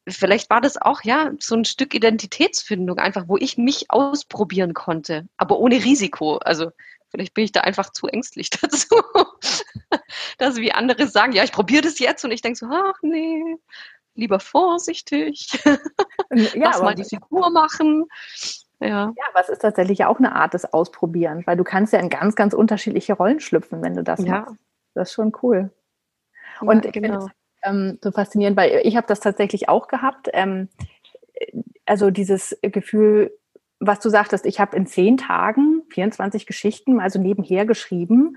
vielleicht 0.07 0.51
war 0.51 0.61
das 0.61 0.81
auch 0.81 1.03
ja 1.03 1.33
so 1.39 1.55
ein 1.55 1.65
Stück 1.65 1.95
Identitätsfindung 1.95 2.99
einfach, 2.99 3.25
wo 3.27 3.37
ich 3.37 3.57
mich 3.57 3.91
ausprobieren 3.91 4.75
konnte, 4.75 5.29
aber 5.37 5.59
ohne 5.59 5.77
Risiko. 5.77 6.37
Also 6.37 6.71
vielleicht 7.11 7.35
bin 7.35 7.45
ich 7.45 7.53
da 7.53 7.61
einfach 7.61 7.91
zu 7.91 8.07
ängstlich 8.07 8.51
dazu, 8.63 8.97
dass 10.39 10.57
wie 10.57 10.73
andere 10.73 11.07
sagen, 11.07 11.33
ja, 11.33 11.45
ich 11.45 11.53
probiere 11.53 11.83
das 11.83 11.99
jetzt 11.99 12.25
und 12.25 12.33
ich 12.33 12.43
denke 12.43 12.59
so, 12.59 12.67
ach 12.71 12.99
nee, 13.03 13.57
lieber 14.15 14.41
vorsichtig, 14.41 15.49
ja, 15.65 15.79
lass 16.55 16.83
mal 16.83 16.95
die 16.95 17.05
Figur 17.05 17.51
machen. 17.51 18.05
Ja. 18.81 19.15
ja, 19.17 19.25
aber 19.31 19.41
es 19.41 19.49
ist 19.49 19.63
tatsächlich 19.63 20.05
auch 20.05 20.19
eine 20.19 20.35
Art 20.35 20.53
des 20.53 20.71
Ausprobierens, 20.71 21.47
weil 21.47 21.57
du 21.57 21.65
kannst 21.65 21.95
ja 21.95 22.01
in 22.01 22.11
ganz, 22.11 22.35
ganz 22.37 22.53
unterschiedliche 22.53 23.15
Rollen 23.15 23.41
schlüpfen, 23.41 23.83
wenn 23.83 23.95
du 23.95 24.03
das 24.03 24.23
ja. 24.23 24.41
machst. 24.41 24.57
Das 24.93 25.09
ist 25.09 25.15
schon 25.15 25.33
cool. 25.43 25.71
Und 26.61 26.85
ja, 26.85 26.91
genau 26.91 27.29
ähm, 27.65 27.99
so 28.03 28.13
faszinierend, 28.13 28.57
weil 28.57 28.81
ich 28.85 28.97
habe 28.97 29.07
das 29.07 29.21
tatsächlich 29.21 29.69
auch 29.69 29.89
gehabt. 29.89 30.29
Ähm, 30.33 30.69
also 31.87 32.11
dieses 32.11 32.57
Gefühl, 32.63 33.33
was 33.81 34.01
du 34.01 34.09
sagtest, 34.09 34.47
ich 34.47 34.61
habe 34.61 34.77
in 34.77 34.87
zehn 34.87 35.17
Tagen 35.17 35.83
24 35.91 36.47
Geschichten, 36.47 37.01
also 37.01 37.19
nebenher 37.19 37.67
geschrieben. 37.67 38.37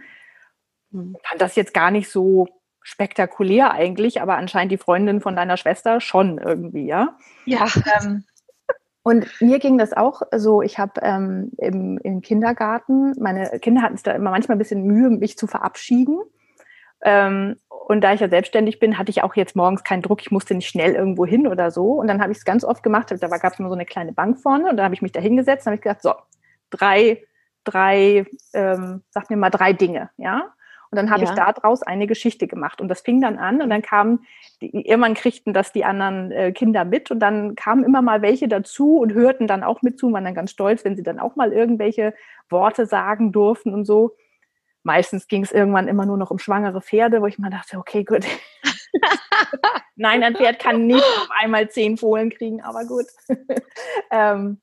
Hm. 0.91 1.15
Fand 1.24 1.41
das 1.41 1.55
jetzt 1.55 1.74
gar 1.74 1.91
nicht 1.91 2.10
so 2.10 2.48
spektakulär 2.81 3.72
eigentlich, 3.74 4.22
aber 4.22 4.38
anscheinend 4.38 4.72
die 4.72 4.77
Freundin 4.77 5.19
von 5.19 5.36
deiner 5.36 5.57
Schwester 5.57 6.00
schon 6.00 6.38
irgendwie, 6.38 6.86
ja? 6.86 7.17
Ja. 7.46 7.67
Ähm, 8.01 8.24
und 9.03 9.27
mir 9.41 9.60
ging 9.60 9.77
das 9.77 9.93
auch 9.93 10.22
so, 10.36 10.62
ich 10.62 10.79
habe 10.79 11.00
ähm, 11.01 11.51
im, 11.57 11.98
im 11.98 12.22
Kindergarten, 12.22 13.13
meine 13.19 13.60
Kinder 13.60 13.81
hatten 13.81 13.96
es 13.96 14.03
da 14.03 14.12
immer 14.12 14.31
manchmal 14.31 14.55
ein 14.55 14.60
bisschen 14.60 14.84
Mühe, 14.84 15.10
mich 15.10 15.38
zu 15.38 15.48
verabschieden. 15.48 16.19
Ähm, 17.01 17.58
und 17.88 18.01
da 18.01 18.13
ich 18.13 18.20
ja 18.20 18.27
selbstständig 18.27 18.80
bin, 18.80 18.98
hatte 18.98 19.12
ich 19.12 19.24
auch 19.24 19.36
jetzt 19.36 19.56
morgens 19.56 19.84
keinen 19.84 20.01
Druck. 20.01 20.22
Ich 20.22 20.32
musste 20.32 20.54
nicht 20.54 20.68
schnell 20.68 20.94
irgendwo 20.94 21.25
hin 21.25 21.48
oder 21.48 21.72
so. 21.72 21.94
Und 21.94 22.08
dann 22.08 22.22
habe 22.22 22.32
ich 22.32 22.39
es 22.39 22.46
ganz 22.46 22.66
oft 22.66 22.84
gemacht. 22.84 23.12
Da 23.12 23.27
gab 23.27 23.54
es 23.54 23.60
immer 23.60 23.70
so 23.70 23.75
eine 23.75 23.86
kleine 23.86 24.12
Bank 24.12 24.39
vorne 24.39 24.70
und 24.70 24.77
da 24.77 24.84
habe 24.84 24.94
ich 24.94 25.01
mich 25.01 25.13
da 25.13 25.22
hingesetzt 25.22 25.66
und 25.66 25.72
habe 25.72 25.75
ich 25.75 25.82
gesagt, 25.82 26.01
so, 26.01 26.13
drei, 26.70 27.24
drei, 27.63 28.25
ähm, 28.54 29.04
sag 29.10 29.30
mir 29.30 29.38
mal 29.38 29.50
drei 29.50 29.74
Dinge, 29.74 30.10
ja. 30.18 30.54
Und 30.89 30.96
dann 30.96 31.10
habe 31.12 31.24
ja. 31.24 31.30
ich 31.30 31.36
daraus 31.36 31.84
eine 31.84 32.08
Geschichte 32.08 32.48
gemacht. 32.48 32.80
Und 32.80 32.88
das 32.88 33.01
fing 33.01 33.20
dann 33.20 33.38
an 33.38 33.62
und 33.62 33.70
dann 33.70 33.82
kamen, 33.82 34.25
die, 34.62 34.88
irgendwann 34.88 35.16
kriegten 35.16 35.54
das 35.54 35.74
die 35.74 35.84
anderen 35.84 36.32
äh, 36.32 36.51
Kinder 36.54 36.86
mit 36.86 37.12
und 37.12 37.20
dann 37.20 37.56
kamen 37.56 37.84
immer 37.84 38.01
mal 38.01 38.22
welche 38.22 38.48
dazu 38.48 38.98
und 38.98 39.13
hörten 39.13 39.48
dann 39.48 39.63
auch 39.63 39.82
mit 39.82 40.00
zu, 40.00 40.12
waren 40.13 40.24
dann 40.24 40.34
ganz 40.34 40.51
stolz, 40.51 40.86
wenn 40.86 40.96
sie 40.96 41.04
dann 41.04 41.20
auch 41.20 41.36
mal 41.36 41.51
irgendwelche 41.51 42.13
Worte 42.50 42.86
sagen 42.86 43.34
durften 43.34 43.74
und 43.74 43.84
so 43.86 44.16
meistens 44.88 45.27
ging 45.27 45.44
es 45.44 45.51
irgendwann 45.51 45.88
immer 45.88 46.06
nur 46.06 46.17
noch 46.17 46.32
um 46.32 46.39
schwangere 46.39 46.82
Pferde, 46.82 47.22
wo 47.22 47.27
ich 47.27 47.38
mir 47.38 47.51
dachte, 47.51 47.77
okay, 47.77 48.03
gut. 48.03 48.25
Nein, 49.96 50.24
ein 50.24 50.36
Pferd 50.36 50.60
kann 50.60 50.88
nicht 50.88 51.03
auf 51.03 51.29
einmal 51.39 51.70
zehn 51.70 51.98
Fohlen 51.98 52.32
kriegen, 52.32 52.62
aber 52.62 52.86
gut. 52.86 53.06
ähm, 54.12 54.60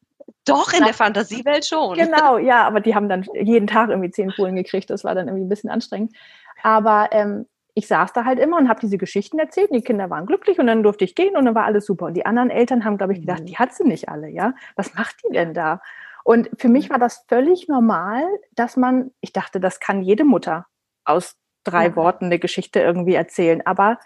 Doch, 0.47 0.73
in 0.73 0.83
der 0.83 0.95
Fantasiewelt 0.95 1.67
schon. 1.67 1.97
Genau, 1.97 2.39
ja, 2.39 2.67
aber 2.67 2.81
die 2.81 2.95
haben 2.95 3.09
dann 3.09 3.25
jeden 3.35 3.67
Tag 3.67 3.91
irgendwie 3.91 4.11
zehn 4.11 4.33
Fohlen 4.33 4.57
gekriegt. 4.57 4.91
Das 4.91 5.05
war 5.05 5.15
dann 5.15 5.29
irgendwie 5.29 5.45
ein 5.45 5.49
bisschen 5.51 5.71
anstrengend. 5.71 6.17
Aber 6.63 7.11
ähm, 7.13 7.47
ich 7.75 7.87
saß 7.87 8.15
da 8.15 8.25
halt 8.25 8.39
immer 8.39 8.57
und 8.57 8.69
habe 8.69 8.81
diese 8.81 8.97
Geschichten 8.97 9.39
erzählt. 9.39 9.71
Und 9.71 9.77
die 9.77 9.85
Kinder 9.85 10.09
waren 10.09 10.25
glücklich 10.25 10.59
und 10.59 10.67
dann 10.67 10.83
durfte 10.83 11.05
ich 11.05 11.15
gehen 11.15 11.37
und 11.37 11.45
dann 11.45 11.55
war 11.55 11.67
alles 11.67 11.85
super. 11.85 12.07
Und 12.07 12.15
die 12.15 12.25
anderen 12.25 12.49
Eltern 12.49 12.85
haben, 12.85 12.97
glaube 12.97 13.13
ich, 13.13 13.21
gedacht, 13.21 13.41
mhm. 13.41 13.47
die 13.47 13.59
hat 13.59 13.75
sie 13.75 13.85
nicht 13.85 14.09
alle, 14.09 14.29
ja. 14.29 14.55
Was 14.75 14.95
macht 14.95 15.17
die 15.25 15.33
denn 15.35 15.53
da? 15.53 15.83
Und 16.25 16.51
für 16.59 16.69
mich 16.69 16.91
war 16.91 16.99
das 16.99 17.25
völlig 17.29 17.69
normal, 17.69 18.25
dass 18.53 18.77
man, 18.77 19.13
ich 19.21 19.33
dachte, 19.33 19.61
das 19.61 19.79
kann 19.79 20.03
jede 20.03 20.25
Mutter 20.25 20.67
aus 21.05 21.37
drei 21.65 21.87
ja. 21.87 21.97
Worten 21.97 22.27
eine 22.27 22.39
Geschichte 22.39 22.81
irgendwie 22.81 23.15
erzählen. 23.15 23.63
Aber 23.67 23.99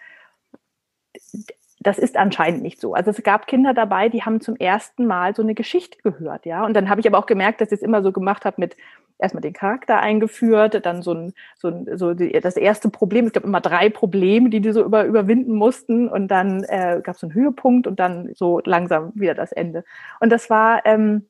das 1.81 1.99
ist 1.99 2.17
anscheinend 2.17 2.63
nicht 2.63 2.81
so. 2.81 2.95
Also 2.95 3.13
es 3.13 3.23
gab 3.23 3.47
Kinder 3.47 3.73
dabei, 3.73 4.09
die 4.09 4.25
haben 4.25 4.41
zum 4.41 4.57
ersten 4.57 5.07
Mal 5.07 5.35
so 5.35 5.43
eine 5.43 5.55
Geschichte 5.55 5.99
gehört, 6.03 6.45
ja. 6.45 6.65
Und 6.65 6.75
dann 6.75 6.89
habe 6.89 7.01
ich 7.01 7.07
aber 7.07 7.19
auch 7.19 7.27
gemerkt, 7.27 7.61
dass 7.61 7.69
ich 7.71 7.79
es 7.79 7.83
immer 7.83 8.03
so 8.03 8.11
gemacht 8.11 8.45
habe 8.45 8.57
mit 8.59 8.77
erstmal 9.19 9.41
den 9.41 9.53
Charakter 9.53 10.01
eingeführt, 10.01 10.85
dann 10.85 11.03
so 11.03 11.13
ein, 11.13 11.35
so, 11.57 11.69
ein, 11.69 11.97
so 11.97 12.15
die, 12.15 12.33
das 12.33 12.57
erste 12.57 12.89
Problem. 12.89 13.27
Es 13.27 13.33
gab 13.33 13.45
immer 13.45 13.61
drei 13.61 13.91
Probleme, 13.91 14.51
die 14.51 14.61
die 14.61 14.73
so 14.73 14.85
über, 14.85 15.05
überwinden 15.05 15.55
mussten. 15.55 16.09
Und 16.09 16.29
dann 16.29 16.65
äh, 16.65 17.01
gab 17.03 17.15
es 17.15 17.21
so 17.21 17.27
einen 17.27 17.35
Höhepunkt 17.35 17.87
und 17.87 18.01
dann 18.01 18.33
so 18.35 18.61
langsam 18.65 19.13
wieder 19.15 19.35
das 19.35 19.53
Ende. 19.53 19.85
Und 20.21 20.31
das 20.31 20.51
war 20.51 20.85
ähm, 20.85 21.27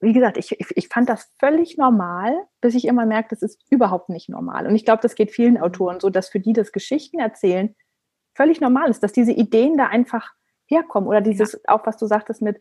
wie 0.00 0.12
gesagt, 0.12 0.36
ich, 0.36 0.52
ich 0.76 0.88
fand 0.88 1.08
das 1.08 1.32
völlig 1.38 1.78
normal, 1.78 2.34
bis 2.60 2.74
ich 2.74 2.86
immer 2.86 3.06
merke, 3.06 3.28
das 3.30 3.42
ist 3.42 3.62
überhaupt 3.70 4.08
nicht 4.08 4.28
normal. 4.28 4.66
Und 4.66 4.74
ich 4.74 4.84
glaube, 4.84 5.02
das 5.02 5.14
geht 5.14 5.30
vielen 5.30 5.54
mhm. 5.54 5.62
Autoren 5.62 6.00
so, 6.00 6.10
dass 6.10 6.28
für 6.28 6.40
die 6.40 6.52
das 6.52 6.72
Geschichten 6.72 7.18
erzählen 7.18 7.74
völlig 8.34 8.60
normal 8.60 8.90
ist, 8.90 9.02
dass 9.02 9.12
diese 9.12 9.32
Ideen 9.32 9.78
da 9.78 9.86
einfach 9.86 10.32
herkommen 10.66 11.08
oder 11.08 11.20
dieses, 11.20 11.52
ja. 11.52 11.58
auch 11.68 11.86
was 11.86 11.96
du 11.96 12.06
sagtest 12.06 12.42
mit, 12.42 12.60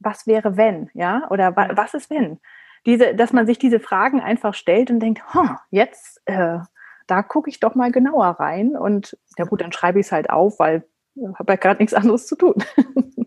was 0.00 0.26
wäre 0.26 0.56
wenn, 0.56 0.90
ja, 0.94 1.28
oder 1.30 1.56
wa, 1.56 1.70
was 1.72 1.94
ist 1.94 2.10
wenn? 2.10 2.40
Diese, 2.86 3.14
dass 3.14 3.32
man 3.32 3.46
sich 3.46 3.58
diese 3.58 3.80
Fragen 3.80 4.20
einfach 4.20 4.54
stellt 4.54 4.90
und 4.90 5.00
denkt, 5.00 5.22
huh, 5.34 5.48
jetzt, 5.70 6.20
äh, 6.26 6.58
da 7.06 7.22
gucke 7.22 7.50
ich 7.50 7.60
doch 7.60 7.74
mal 7.74 7.92
genauer 7.92 8.26
rein 8.26 8.76
und 8.76 9.16
ja 9.36 9.44
gut, 9.44 9.60
dann 9.60 9.72
schreibe 9.72 10.00
ich 10.00 10.06
es 10.06 10.12
halt 10.12 10.30
auf, 10.30 10.58
weil 10.58 10.84
ich 11.14 11.22
äh, 11.22 11.34
habe 11.34 11.52
ja 11.52 11.56
gerade 11.56 11.80
nichts 11.80 11.94
anderes 11.94 12.26
zu 12.26 12.36
tun. 12.36 12.54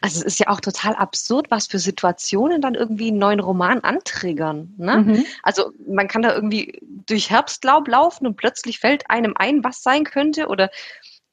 Also 0.00 0.20
es 0.20 0.24
ist 0.24 0.40
ja 0.40 0.48
auch 0.48 0.60
total 0.60 0.94
absurd, 0.94 1.50
was 1.50 1.66
für 1.66 1.78
Situationen 1.78 2.60
dann 2.60 2.74
irgendwie 2.74 3.08
einen 3.08 3.18
neuen 3.18 3.40
Roman 3.40 3.80
antriggern. 3.80 4.74
Ne? 4.78 4.98
Mhm. 4.98 5.24
Also 5.42 5.72
man 5.86 6.08
kann 6.08 6.22
da 6.22 6.34
irgendwie 6.34 6.80
durch 7.06 7.30
Herbstlaub 7.30 7.88
laufen 7.88 8.26
und 8.26 8.36
plötzlich 8.36 8.78
fällt 8.78 9.10
einem 9.10 9.34
ein, 9.36 9.62
was 9.64 9.82
sein 9.82 10.04
könnte. 10.04 10.48
Oder 10.48 10.70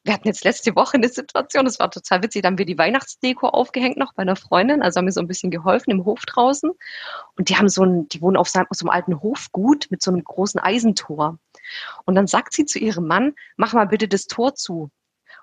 wir 0.04 0.14
hatten 0.14 0.28
jetzt 0.28 0.44
letzte 0.44 0.76
Woche 0.76 0.96
eine 0.96 1.10
Situation, 1.10 1.66
das 1.66 1.80
war 1.80 1.92
total 1.92 2.24
witzig, 2.24 2.42
da 2.42 2.48
haben 2.48 2.58
wir 2.58 2.66
die 2.66 2.78
Weihnachtsdeko 2.78 3.48
aufgehängt 3.50 3.98
noch 3.98 4.14
bei 4.14 4.22
einer 4.22 4.36
Freundin, 4.36 4.82
also 4.82 4.98
haben 4.98 5.06
wir 5.06 5.12
so 5.12 5.20
ein 5.20 5.28
bisschen 5.28 5.52
geholfen 5.52 5.92
im 5.92 6.06
Hof 6.06 6.22
draußen. 6.26 6.72
Und 7.36 7.50
die 7.50 7.58
haben 7.58 7.70
so 7.70 7.84
ein, 7.84 8.08
die 8.10 8.22
wohnen 8.22 8.38
auf 8.38 8.50
so 8.50 8.60
einem 8.60 8.90
alten 8.90 9.22
Hofgut 9.22 9.88
mit 9.90 10.02
so 10.02 10.12
einem 10.12 10.24
großen 10.24 10.60
Eisentor. 10.60 11.38
Und 12.06 12.16
dann 12.16 12.28
sagt 12.28 12.54
sie 12.54 12.66
zu 12.66 12.80
ihrem 12.80 13.08
Mann, 13.08 13.36
mach 13.58 13.74
mal 13.74 13.88
bitte 13.88 14.08
das 14.08 14.26
Tor 14.26 14.56
zu. 14.56 14.90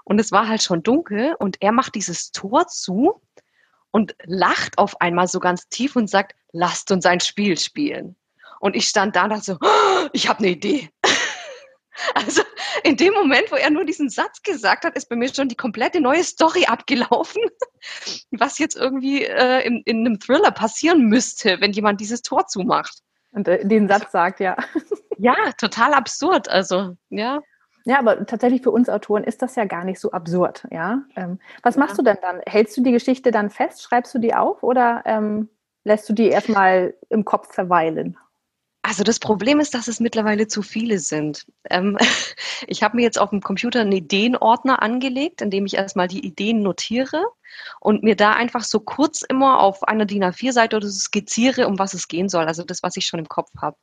Und 0.08 0.20
es 0.20 0.30
war 0.30 0.46
halt 0.46 0.62
schon 0.62 0.84
dunkel 0.84 1.34
und 1.40 1.60
er 1.60 1.72
macht 1.72 1.96
dieses 1.96 2.30
Tor 2.30 2.68
zu 2.68 3.20
und 3.90 4.14
lacht 4.22 4.78
auf 4.78 5.00
einmal 5.00 5.26
so 5.26 5.40
ganz 5.40 5.68
tief 5.68 5.96
und 5.96 6.08
sagt, 6.08 6.36
lasst 6.52 6.92
uns 6.92 7.04
ein 7.06 7.18
Spiel 7.18 7.58
spielen. 7.58 8.14
Und 8.60 8.76
ich 8.76 8.86
stand 8.86 9.16
da 9.16 9.24
und 9.24 9.30
dachte 9.30 9.42
so, 9.42 9.56
oh, 9.60 10.08
ich 10.12 10.28
habe 10.28 10.38
eine 10.38 10.50
Idee. 10.50 10.90
Also 12.14 12.42
in 12.84 12.98
dem 12.98 13.14
Moment, 13.14 13.50
wo 13.50 13.56
er 13.56 13.70
nur 13.70 13.86
diesen 13.86 14.10
Satz 14.10 14.42
gesagt 14.42 14.84
hat, 14.84 14.96
ist 14.96 15.08
bei 15.08 15.16
mir 15.16 15.34
schon 15.34 15.48
die 15.48 15.56
komplette 15.56 15.98
neue 15.98 16.22
Story 16.24 16.66
abgelaufen, 16.66 17.40
was 18.32 18.58
jetzt 18.58 18.76
irgendwie 18.76 19.24
äh, 19.24 19.66
in, 19.66 19.80
in 19.86 20.00
einem 20.00 20.20
Thriller 20.20 20.50
passieren 20.50 21.06
müsste, 21.06 21.58
wenn 21.62 21.72
jemand 21.72 22.02
dieses 22.02 22.20
Tor 22.20 22.48
zumacht. 22.48 22.98
Und 23.32 23.48
äh, 23.48 23.66
den 23.66 23.88
Satz 23.88 24.12
sagt, 24.12 24.40
ja. 24.40 24.56
Ja, 25.18 25.34
total 25.56 25.94
absurd. 25.94 26.50
Also, 26.50 26.98
ja. 27.08 27.40
Ja, 27.86 28.00
aber 28.00 28.26
tatsächlich 28.26 28.62
für 28.62 28.72
uns 28.72 28.88
Autoren 28.88 29.22
ist 29.22 29.42
das 29.42 29.54
ja 29.54 29.64
gar 29.64 29.84
nicht 29.84 30.00
so 30.00 30.10
absurd, 30.10 30.66
ja. 30.72 31.02
Ähm, 31.14 31.38
was 31.62 31.76
machst 31.76 31.96
du 31.96 32.02
denn 32.02 32.16
dann? 32.20 32.40
Hältst 32.44 32.76
du 32.76 32.82
die 32.82 32.90
Geschichte 32.90 33.30
dann 33.30 33.48
fest? 33.48 33.80
Schreibst 33.80 34.12
du 34.12 34.18
die 34.18 34.34
auf 34.34 34.64
oder 34.64 35.02
ähm, 35.06 35.48
lässt 35.84 36.08
du 36.08 36.12
die 36.12 36.28
erstmal 36.28 36.94
im 37.10 37.24
Kopf 37.24 37.54
verweilen? 37.54 38.18
Also 38.88 39.02
das 39.02 39.18
Problem 39.18 39.58
ist, 39.58 39.74
dass 39.74 39.88
es 39.88 39.98
mittlerweile 39.98 40.46
zu 40.46 40.62
viele 40.62 41.00
sind. 41.00 41.44
Ähm, 41.70 41.98
ich 42.68 42.84
habe 42.84 42.94
mir 42.94 43.02
jetzt 43.02 43.18
auf 43.18 43.30
dem 43.30 43.40
Computer 43.40 43.80
einen 43.80 43.90
Ideenordner 43.90 44.80
angelegt, 44.80 45.42
in 45.42 45.50
dem 45.50 45.66
ich 45.66 45.74
erstmal 45.74 46.06
die 46.06 46.24
Ideen 46.24 46.62
notiere 46.62 47.24
und 47.80 48.04
mir 48.04 48.14
da 48.14 48.34
einfach 48.34 48.62
so 48.62 48.78
kurz 48.78 49.22
immer 49.22 49.58
auf 49.58 49.82
einer 49.82 50.04
DIN 50.04 50.22
A4-Seite 50.22 50.76
oder 50.76 50.86
so 50.86 51.00
skizziere, 51.00 51.66
um 51.66 51.80
was 51.80 51.94
es 51.94 52.06
gehen 52.06 52.28
soll, 52.28 52.44
also 52.44 52.62
das, 52.62 52.84
was 52.84 52.96
ich 52.96 53.06
schon 53.06 53.18
im 53.18 53.28
Kopf 53.28 53.50
habe. 53.60 53.76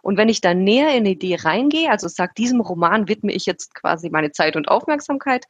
Und 0.00 0.16
wenn 0.16 0.30
ich 0.30 0.40
dann 0.40 0.64
näher 0.64 0.92
in 0.92 1.00
eine 1.00 1.10
Idee 1.10 1.36
reingehe, 1.38 1.90
also 1.90 2.08
sage, 2.08 2.32
diesem 2.38 2.62
Roman 2.62 3.06
widme 3.06 3.32
ich 3.32 3.44
jetzt 3.44 3.74
quasi 3.74 4.08
meine 4.08 4.32
Zeit 4.32 4.56
und 4.56 4.68
Aufmerksamkeit, 4.68 5.44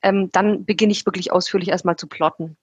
ähm, 0.00 0.30
dann 0.30 0.64
beginne 0.64 0.92
ich 0.92 1.06
wirklich 1.06 1.32
ausführlich 1.32 1.70
erstmal 1.70 1.96
zu 1.96 2.06
plotten. 2.06 2.56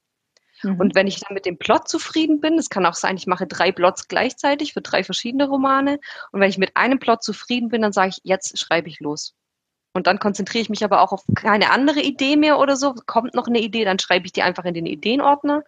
Mhm. 0.62 0.80
Und 0.80 0.94
wenn 0.94 1.06
ich 1.06 1.20
dann 1.20 1.34
mit 1.34 1.46
dem 1.46 1.58
Plot 1.58 1.88
zufrieden 1.88 2.40
bin, 2.40 2.58
es 2.58 2.70
kann 2.70 2.86
auch 2.86 2.94
sein, 2.94 3.16
ich 3.16 3.26
mache 3.26 3.46
drei 3.46 3.72
Plots 3.72 4.08
gleichzeitig 4.08 4.72
für 4.72 4.80
drei 4.80 5.04
verschiedene 5.04 5.48
Romane. 5.48 5.98
Und 6.32 6.40
wenn 6.40 6.50
ich 6.50 6.58
mit 6.58 6.76
einem 6.76 6.98
Plot 6.98 7.22
zufrieden 7.22 7.68
bin, 7.68 7.82
dann 7.82 7.92
sage 7.92 8.10
ich, 8.10 8.20
jetzt 8.22 8.58
schreibe 8.58 8.88
ich 8.88 9.00
los. 9.00 9.34
Und 9.92 10.06
dann 10.06 10.18
konzentriere 10.18 10.60
ich 10.60 10.68
mich 10.68 10.84
aber 10.84 11.00
auch 11.00 11.12
auf 11.12 11.22
keine 11.34 11.70
andere 11.70 12.02
Idee 12.02 12.36
mehr 12.36 12.58
oder 12.58 12.76
so. 12.76 12.94
Kommt 13.06 13.34
noch 13.34 13.46
eine 13.46 13.60
Idee, 13.60 13.84
dann 13.84 13.98
schreibe 13.98 14.26
ich 14.26 14.32
die 14.32 14.42
einfach 14.42 14.64
in 14.64 14.74
den 14.74 14.84
Ideenordner. 14.84 15.64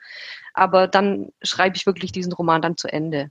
Aber 0.52 0.87
dann 0.87 1.33
schreibe 1.42 1.76
ich 1.76 1.87
wirklich 1.87 2.12
diesen 2.12 2.35
Roman 2.35 2.61
dann 2.61 2.76
zu 2.76 2.88
Ende. 2.88 3.30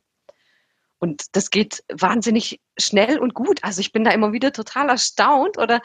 Und 0.99 1.35
das 1.35 1.51
geht 1.51 1.83
wahnsinnig 1.93 2.59
schnell 2.79 3.19
und 3.19 3.35
gut. 3.35 3.63
Also 3.63 3.81
ich 3.81 3.91
bin 3.91 4.03
da 4.03 4.11
immer 4.11 4.33
wieder 4.33 4.51
total 4.51 4.89
erstaunt 4.89 5.59
oder 5.59 5.81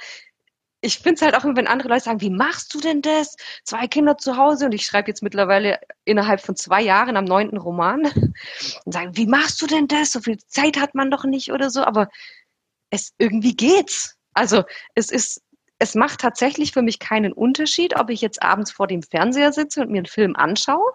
ich 0.85 0.99
finde 0.99 1.15
es 1.15 1.23
halt 1.23 1.37
auch, 1.37 1.45
wenn 1.45 1.69
andere 1.69 1.89
Leute 1.89 2.05
sagen, 2.05 2.21
wie 2.21 2.31
machst 2.31 2.75
du 2.75 2.81
denn 2.81 3.03
das? 3.03 3.37
Zwei 3.63 3.87
Kinder 3.87 4.19
zu 4.19 4.37
Hause 4.37 4.67
und 4.67 4.75
ich 4.75 4.85
schreibe 4.85 5.09
jetzt 5.09 5.23
mittlerweile 5.23 5.79
innerhalb 6.05 6.41
von 6.41 6.57
zwei 6.57 6.83
Jahren 6.83 7.17
am 7.17 7.25
neunten 7.25 7.57
Roman 7.57 8.05
und 8.85 8.93
sagen, 8.93 9.17
wie 9.17 9.29
machst 9.29 9.63
du 9.63 9.69
denn 9.69 9.87
das? 9.87 10.11
So 10.11 10.21
viel 10.21 10.39
Zeit 10.39 10.79
hat 10.79 10.97
man 10.97 11.11
doch 11.11 11.25
nicht 11.25 11.53
oder 11.53 11.71
so, 11.71 11.85
aber 11.85 12.09
es 12.91 13.15
irgendwie 13.19 13.55
geht's. 13.55 14.17
Also 14.35 14.65
es 14.97 15.13
ist, 15.13 15.41
es 15.79 15.95
macht 15.95 16.21
tatsächlich 16.21 16.73
für 16.73 16.83
mich 16.83 16.99
keinen 16.99 17.33
Unterschied, 17.33 17.99
ob 17.99 18.11
ich 18.11 18.21
jetzt 18.21 18.43
abends 18.43 18.73
vor 18.73 18.89
dem 18.89 19.05
Fernseher 19.05 19.53
sitze 19.53 19.83
und 19.83 19.91
mir 19.91 19.99
einen 19.99 20.07
Film 20.07 20.35
anschaue 20.35 20.93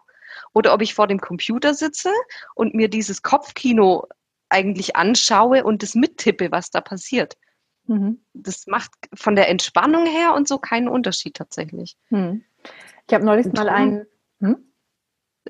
oder 0.53 0.73
ob 0.73 0.81
ich 0.81 0.95
vor 0.95 1.07
dem 1.07 1.21
Computer 1.21 1.73
sitze 1.73 2.11
und 2.55 2.73
mir 2.73 2.89
dieses 2.89 3.21
Kopfkino 3.21 4.05
eigentlich 4.49 4.97
anschaue 4.97 5.63
und 5.63 5.81
das 5.81 5.95
mittippe, 5.95 6.51
was 6.51 6.71
da 6.71 6.81
passiert. 6.81 7.37
Mhm. 7.87 8.19
Das 8.33 8.67
macht 8.67 8.91
von 9.13 9.35
der 9.35 9.49
Entspannung 9.49 10.05
her 10.05 10.33
und 10.33 10.47
so 10.47 10.57
keinen 10.57 10.87
Unterschied 10.87 11.35
tatsächlich. 11.35 11.97
Mhm. 12.09 12.43
Ich 13.07 13.13
habe 13.13 13.25
neulich 13.25 13.51
mal 13.53 13.69
einen. 13.69 14.05
Hm? 14.39 14.57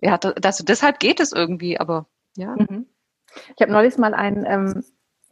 Ja, 0.01 0.17
das, 0.17 0.63
deshalb 0.63 1.00
geht 1.00 1.20
es 1.20 1.32
irgendwie, 1.32 1.79
aber 1.79 2.08
ja. 2.36 2.56
Mhm. 2.56 2.86
Ich 3.56 3.62
habe 3.62 3.72
neulich 3.72 3.98
mal 3.98 4.13
einen 4.13 4.46
ähm, 4.46 4.84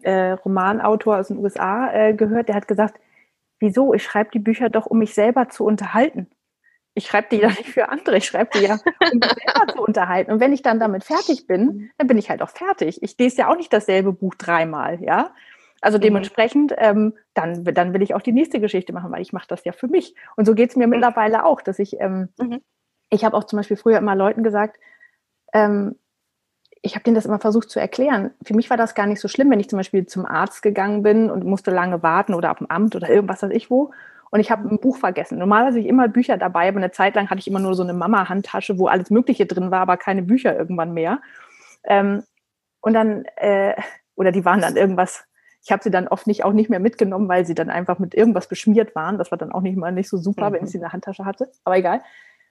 äh, 0.01 0.31
Romanautor 0.31 1.17
aus 1.17 1.27
den 1.29 1.37
USA 1.37 1.91
äh, 1.93 2.13
gehört, 2.13 2.49
der 2.49 2.55
hat 2.55 2.67
gesagt, 2.67 2.99
wieso, 3.59 3.93
ich 3.93 4.03
schreibe 4.03 4.31
die 4.31 4.39
Bücher 4.39 4.69
doch, 4.69 4.85
um 4.85 4.99
mich 4.99 5.13
selber 5.13 5.49
zu 5.49 5.65
unterhalten. 5.65 6.27
Ich 6.93 7.07
schreibe 7.07 7.27
die 7.31 7.37
ja 7.37 7.49
nicht 7.49 7.67
für 7.67 7.89
andere, 7.89 8.17
ich 8.17 8.25
schreibe 8.25 8.51
die 8.57 8.65
ja, 8.65 8.77
um 9.11 9.19
mich 9.19 9.31
selber 9.31 9.73
zu 9.73 9.81
unterhalten. 9.81 10.31
Und 10.31 10.39
wenn 10.39 10.53
ich 10.53 10.61
dann 10.61 10.79
damit 10.79 11.03
fertig 11.03 11.47
bin, 11.47 11.65
mhm. 11.65 11.89
dann 11.97 12.07
bin 12.07 12.17
ich 12.17 12.29
halt 12.29 12.41
auch 12.41 12.49
fertig. 12.49 13.03
Ich 13.03 13.17
lese 13.17 13.37
ja 13.37 13.49
auch 13.49 13.57
nicht 13.57 13.73
dasselbe 13.73 14.13
Buch 14.13 14.35
dreimal, 14.35 15.01
ja. 15.03 15.33
Also 15.85 15.99
mhm. 15.99 16.01
dementsprechend, 16.01 16.73
ähm, 16.79 17.13
dann, 17.35 17.63
dann 17.63 17.93
will 17.93 18.01
ich 18.01 18.15
auch 18.15 18.23
die 18.23 18.31
nächste 18.31 18.59
Geschichte 18.59 18.91
machen, 18.91 19.11
weil 19.11 19.21
ich 19.21 19.33
mache 19.33 19.45
das 19.47 19.63
ja 19.65 19.71
für 19.71 19.87
mich. 19.87 20.15
Und 20.35 20.45
so 20.45 20.55
geht 20.55 20.71
es 20.71 20.75
mir 20.75 20.87
mhm. 20.87 20.93
mittlerweile 20.93 21.45
auch, 21.45 21.61
dass 21.61 21.77
ich, 21.77 21.99
ähm, 21.99 22.29
mhm. 22.39 22.59
ich 23.11 23.23
habe 23.23 23.37
auch 23.37 23.43
zum 23.43 23.57
Beispiel 23.57 23.77
früher 23.77 23.99
immer 23.99 24.15
Leuten 24.15 24.41
gesagt, 24.41 24.79
ähm, 25.53 25.95
ich 26.81 26.95
habe 26.95 27.03
denen 27.03 27.13
das 27.13 27.27
immer 27.27 27.37
versucht 27.37 27.69
zu 27.69 27.79
erklären. 27.79 28.31
Für 28.43 28.55
mich 28.55 28.71
war 28.71 28.77
das 28.77 28.95
gar 28.95 29.05
nicht 29.05 29.21
so 29.21 29.27
schlimm, 29.27 29.51
wenn 29.51 29.59
ich 29.59 29.69
zum 29.69 29.77
Beispiel 29.77 30.07
zum 30.07 30.25
Arzt 30.25 30.63
gegangen 30.63 31.03
bin 31.03 31.29
und 31.29 31.45
musste 31.45 31.69
lange 31.69 32.01
warten 32.01 32.33
oder 32.33 32.49
auf 32.49 32.57
dem 32.57 32.69
Amt 32.71 32.95
oder 32.95 33.07
irgendwas 33.07 33.43
weiß 33.43 33.51
ich 33.51 33.69
wo. 33.69 33.91
Und 34.31 34.39
ich 34.39 34.49
habe 34.49 34.67
ein 34.67 34.79
Buch 34.79 34.97
vergessen. 34.97 35.37
Normalerweise 35.37 35.79
ich 35.79 35.85
immer 35.85 36.07
Bücher 36.07 36.37
dabei, 36.37 36.67
aber 36.67 36.77
eine 36.77 36.91
Zeit 36.91 37.13
lang 37.13 37.29
hatte 37.29 37.41
ich 37.41 37.47
immer 37.47 37.59
nur 37.59 37.75
so 37.75 37.83
eine 37.83 37.93
Mama-Handtasche, 37.93 38.79
wo 38.79 38.87
alles 38.87 39.11
Mögliche 39.11 39.45
drin 39.45 39.69
war, 39.69 39.81
aber 39.81 39.97
keine 39.97 40.23
Bücher 40.23 40.57
irgendwann 40.57 40.95
mehr. 40.95 41.21
Ähm, 41.83 42.23
und 42.81 42.93
dann, 42.93 43.25
äh, 43.35 43.75
oder 44.15 44.31
die 44.31 44.45
waren 44.45 44.61
dann 44.61 44.77
irgendwas 44.77 45.25
ich 45.65 45.71
habe 45.71 45.81
sie 45.81 45.89
dann 45.89 46.07
oft 46.07 46.27
nicht 46.27 46.43
auch 46.43 46.53
nicht 46.53 46.69
mehr 46.69 46.79
mitgenommen, 46.79 47.27
weil 47.27 47.43
sie 47.43 47.55
dann 47.55 47.71
einfach 47.71 47.97
mit 47.97 48.13
irgendwas 48.13 48.47
beschmiert 48.47 48.93
waren. 48.93 49.17
Das 49.17 49.31
war 49.31 49.37
dann 49.39 49.51
auch 49.51 49.61
nicht 49.61 49.77
mal 49.77 49.91
nicht 49.91 50.09
so 50.09 50.17
super, 50.17 50.49
mhm. 50.49 50.53
wenn 50.53 50.63
ich 50.63 50.69
sie 50.69 50.77
in 50.77 50.83
der 50.83 50.93
Handtasche 50.93 51.25
hatte. 51.25 51.49
Aber 51.63 51.75
egal. 51.75 52.01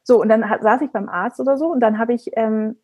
So, 0.03 0.21
und 0.21 0.29
dann 0.29 0.45
saß 0.61 0.81
ich 0.83 0.91
beim 0.91 1.09
Arzt 1.09 1.39
oder 1.39 1.57
so 1.57 1.69
und 1.69 1.79
dann 1.79 1.99
habe 2.01 2.13
ich, 2.13 2.33
ähm, 2.35 2.77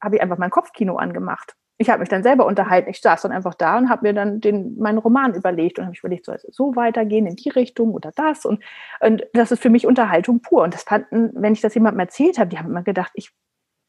hab 0.00 0.14
ich 0.14 0.22
einfach 0.22 0.38
mein 0.38 0.50
Kopfkino 0.50 0.94
angemacht. 0.94 1.56
Ich 1.76 1.90
habe 1.90 1.98
mich 1.98 2.08
dann 2.08 2.22
selber 2.22 2.46
unterhalten. 2.46 2.88
Ich 2.88 3.00
saß 3.00 3.22
dann 3.22 3.32
einfach 3.32 3.54
da 3.54 3.76
und 3.76 3.90
habe 3.90 4.06
mir 4.06 4.12
dann 4.14 4.40
den, 4.40 4.78
meinen 4.78 4.98
Roman 4.98 5.34
überlegt 5.34 5.80
und 5.80 5.86
habe 5.86 5.94
ich 5.94 5.98
überlegt, 5.98 6.24
soll 6.24 6.36
es 6.36 6.46
so 6.52 6.76
weitergehen 6.76 7.26
in 7.26 7.34
die 7.34 7.48
Richtung 7.48 7.90
oder 7.90 8.12
das? 8.14 8.44
Und, 8.44 8.62
und 9.00 9.26
das 9.32 9.50
ist 9.50 9.60
für 9.60 9.70
mich 9.70 9.88
Unterhaltung 9.88 10.40
pur. 10.40 10.62
Und 10.62 10.72
das 10.72 10.84
fanden, 10.84 11.32
wenn 11.34 11.52
ich 11.52 11.62
das 11.62 11.74
jemandem 11.74 11.98
erzählt 11.98 12.38
habe, 12.38 12.48
die 12.48 12.58
haben 12.58 12.70
immer 12.70 12.84
gedacht, 12.84 13.10
ich, 13.14 13.32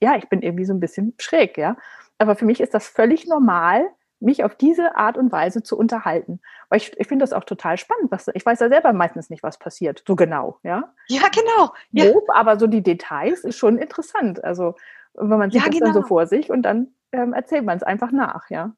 ja, 0.01 0.15
ich 0.15 0.29
bin 0.29 0.41
irgendwie 0.41 0.65
so 0.65 0.73
ein 0.73 0.79
bisschen 0.79 1.13
schräg, 1.19 1.59
ja. 1.59 1.77
Aber 2.17 2.36
für 2.36 2.45
mich 2.45 2.59
ist 2.59 2.73
das 2.73 2.88
völlig 2.88 3.27
normal, 3.27 3.86
mich 4.25 4.43
auf 4.43 4.55
diese 4.55 4.95
Art 4.95 5.17
und 5.17 5.31
Weise 5.31 5.63
zu 5.63 5.77
unterhalten. 5.77 6.41
Weil 6.69 6.77
ich, 6.77 6.99
ich 6.99 7.07
finde 7.07 7.23
das 7.23 7.33
auch 7.33 7.43
total 7.43 7.77
spannend. 7.77 8.11
Was, 8.11 8.27
ich 8.33 8.45
weiß 8.45 8.59
ja 8.59 8.69
selber 8.69 8.91
meistens 8.91 9.29
nicht, 9.29 9.43
was 9.43 9.57
passiert, 9.57 10.03
so 10.05 10.15
genau, 10.15 10.59
ja. 10.63 10.91
Ja, 11.07 11.29
genau. 11.29 11.73
Ja. 11.91 12.11
Grob, 12.11 12.25
aber 12.29 12.59
so 12.59 12.67
die 12.67 12.83
Details 12.83 13.43
ist 13.43 13.57
schon 13.57 13.77
interessant. 13.77 14.43
Also 14.43 14.75
wenn 15.13 15.39
man 15.39 15.51
sieht 15.51 15.61
ja, 15.61 15.67
das 15.67 15.73
genau. 15.73 15.85
dann 15.85 15.93
so 15.93 15.99
genau. 15.99 16.07
vor 16.07 16.27
sich 16.27 16.49
und 16.49 16.63
dann 16.63 16.88
ähm, 17.11 17.33
erzählt 17.33 17.63
man 17.63 17.77
es 17.77 17.83
einfach 17.83 18.11
nach, 18.11 18.49
ja. 18.49 18.73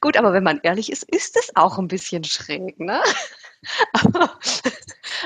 Gut, 0.00 0.16
aber 0.18 0.32
wenn 0.32 0.44
man 0.44 0.60
ehrlich 0.62 0.92
ist, 0.92 1.04
ist 1.04 1.36
es 1.36 1.56
auch 1.56 1.78
ein 1.78 1.88
bisschen 1.88 2.24
schräg, 2.24 2.78
ne? 2.78 3.00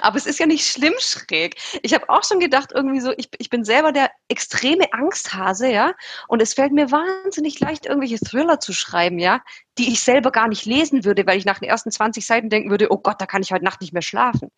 Aber, 0.03 0.17
es 0.17 0.27
ist 0.27 0.39
ja 0.39 0.47
nicht 0.47 0.67
schlimm 0.67 0.95
schräg. 0.99 1.57
Ich 1.83 1.95
habe 1.95 2.09
auch 2.09 2.25
schon 2.25 2.41
gedacht, 2.41 2.71
irgendwie 2.75 3.01
so, 3.01 3.13
ich, 3.17 3.29
ich 3.39 3.51
bin 3.51 3.65
selber 3.65 3.93
der 3.93 4.11
extreme 4.29 4.93
Angsthase, 4.93 5.69
ja. 5.69 5.95
Und 6.29 6.43
es 6.43 6.55
fällt 6.55 6.73
mir 6.73 6.91
wahnsinnig 6.91 7.61
leicht, 7.61 7.87
irgendwelche 7.87 8.19
Thriller 8.19 8.61
zu 8.61 8.73
schreiben, 8.73 9.19
ja, 9.19 9.43
die 9.79 9.93
ich 9.93 10.03
selber 10.03 10.31
gar 10.31 10.49
nicht 10.49 10.65
lesen 10.65 11.05
würde, 11.05 11.27
weil 11.27 11.39
ich 11.39 11.45
nach 11.45 11.59
den 11.59 11.69
ersten 11.69 11.91
20 11.91 12.27
Seiten 12.27 12.51
denken 12.51 12.71
würde, 12.71 12.91
oh 12.91 12.99
Gott, 12.99 13.21
da 13.21 13.27
kann 13.27 13.43
ich 13.43 13.53
heute 13.53 13.65
Nacht 13.65 13.81
nicht 13.81 13.93
mehr 13.93 14.03
schlafen. 14.03 14.51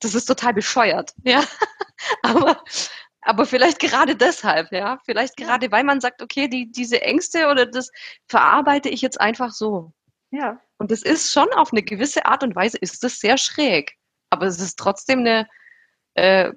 Das 0.00 0.14
ist 0.14 0.26
total 0.26 0.54
bescheuert, 0.54 1.12
ja. 1.24 1.42
Aber, 2.22 2.62
aber 3.20 3.46
vielleicht 3.46 3.78
gerade 3.78 4.16
deshalb, 4.16 4.72
ja. 4.72 4.98
Vielleicht 5.04 5.36
gerade, 5.36 5.70
weil 5.70 5.84
man 5.84 6.00
sagt, 6.00 6.22
okay, 6.22 6.48
die, 6.48 6.70
diese 6.70 7.00
Ängste 7.02 7.48
oder 7.48 7.66
das 7.66 7.90
verarbeite 8.28 8.88
ich 8.88 9.00
jetzt 9.00 9.20
einfach 9.20 9.52
so. 9.52 9.92
Ja. 10.30 10.60
Und 10.78 10.90
es 10.90 11.02
ist 11.02 11.32
schon 11.32 11.52
auf 11.52 11.72
eine 11.72 11.82
gewisse 11.82 12.26
Art 12.26 12.42
und 12.42 12.56
Weise 12.56 12.78
ist 12.78 13.04
das 13.04 13.20
sehr 13.20 13.38
schräg. 13.38 13.96
Aber 14.32 14.46
es 14.46 14.58
ist 14.58 14.78
trotzdem 14.78 15.20
eine 15.20 15.46
äh, 16.14 16.52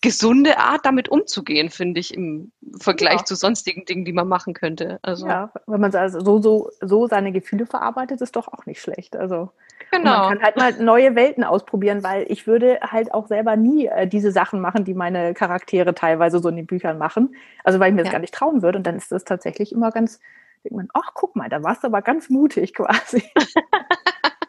gesunde 0.00 0.58
Art, 0.58 0.86
damit 0.86 1.10
umzugehen, 1.10 1.68
finde 1.68 2.00
ich, 2.00 2.14
im 2.14 2.52
Vergleich 2.80 3.18
ja. 3.18 3.24
zu 3.24 3.34
sonstigen 3.34 3.84
Dingen, 3.84 4.06
die 4.06 4.14
man 4.14 4.26
machen 4.26 4.54
könnte. 4.54 4.98
Also, 5.02 5.26
ja, 5.26 5.52
wenn 5.66 5.80
man 5.80 5.94
also 5.94 6.20
so, 6.20 6.40
so, 6.40 6.70
so 6.80 7.06
seine 7.06 7.30
Gefühle 7.30 7.66
verarbeitet, 7.66 8.22
ist 8.22 8.34
doch 8.34 8.48
auch 8.48 8.64
nicht 8.64 8.80
schlecht. 8.80 9.14
Also 9.14 9.50
genau. 9.90 10.30
man 10.30 10.38
kann 10.38 10.42
halt 10.42 10.56
mal 10.56 10.72
neue 10.82 11.14
Welten 11.14 11.44
ausprobieren, 11.44 12.02
weil 12.02 12.24
ich 12.28 12.46
würde 12.46 12.80
halt 12.80 13.12
auch 13.12 13.26
selber 13.26 13.56
nie 13.56 13.86
äh, 13.86 14.08
diese 14.08 14.32
Sachen 14.32 14.62
machen, 14.62 14.86
die 14.86 14.94
meine 14.94 15.34
Charaktere 15.34 15.94
teilweise 15.94 16.38
so 16.38 16.48
in 16.48 16.56
den 16.56 16.66
Büchern 16.66 16.96
machen. 16.96 17.36
Also 17.62 17.78
weil 17.78 17.90
ich 17.90 17.94
mir 17.94 18.00
ja. 18.00 18.04
das 18.04 18.12
gar 18.12 18.20
nicht 18.20 18.34
trauen 18.34 18.62
würde. 18.62 18.78
Und 18.78 18.86
dann 18.86 18.96
ist 18.96 19.12
das 19.12 19.24
tatsächlich 19.24 19.70
immer 19.70 19.90
ganz 19.90 20.18
denkt 20.64 20.76
man, 20.76 20.88
ach, 20.94 21.10
guck 21.14 21.36
mal, 21.36 21.48
da 21.48 21.62
warst 21.62 21.82
du 21.82 21.88
aber 21.88 22.02
ganz 22.02 22.30
mutig 22.30 22.74
quasi. 22.74 23.22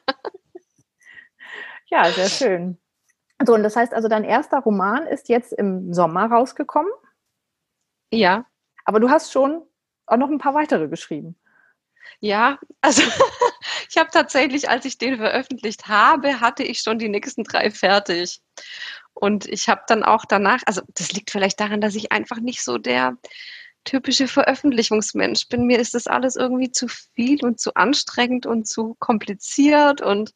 ja, 1.87 2.11
sehr 2.11 2.29
schön. 2.29 2.77
So, 3.45 3.53
und 3.53 3.63
das 3.63 3.75
heißt 3.75 3.93
also, 3.93 4.07
dein 4.07 4.23
erster 4.23 4.59
Roman 4.59 5.05
ist 5.07 5.29
jetzt 5.29 5.53
im 5.53 5.93
Sommer 5.93 6.25
rausgekommen? 6.25 6.91
Ja. 8.11 8.45
Aber 8.85 8.99
du 8.99 9.09
hast 9.09 9.31
schon 9.31 9.63
auch 10.05 10.17
noch 10.17 10.29
ein 10.29 10.37
paar 10.37 10.53
weitere 10.53 10.87
geschrieben. 10.87 11.35
Ja, 12.19 12.59
also 12.81 13.01
ich 13.89 13.97
habe 13.97 14.09
tatsächlich, 14.11 14.69
als 14.69 14.85
ich 14.85 14.97
den 14.97 15.17
veröffentlicht 15.17 15.87
habe, 15.87 16.39
hatte 16.39 16.63
ich 16.63 16.79
schon 16.79 16.99
die 16.99 17.09
nächsten 17.09 17.43
drei 17.43 17.71
fertig. 17.71 18.41
Und 19.13 19.47
ich 19.47 19.69
habe 19.69 19.81
dann 19.87 20.03
auch 20.03 20.25
danach, 20.25 20.61
also 20.65 20.81
das 20.95 21.11
liegt 21.11 21.31
vielleicht 21.31 21.59
daran, 21.59 21.81
dass 21.81 21.95
ich 21.95 22.11
einfach 22.11 22.37
nicht 22.37 22.63
so 22.63 22.77
der 22.77 23.17
typische 23.83 24.27
Veröffentlichungsmensch 24.27 25.47
bin. 25.49 25.65
Mir 25.65 25.79
ist 25.79 25.93
das 25.93 26.07
alles 26.07 26.35
irgendwie 26.35 26.71
zu 26.71 26.87
viel 26.87 27.43
und 27.43 27.59
zu 27.59 27.73
anstrengend 27.75 28.45
und 28.45 28.67
zu 28.67 28.95
kompliziert 28.99 30.01
und 30.01 30.33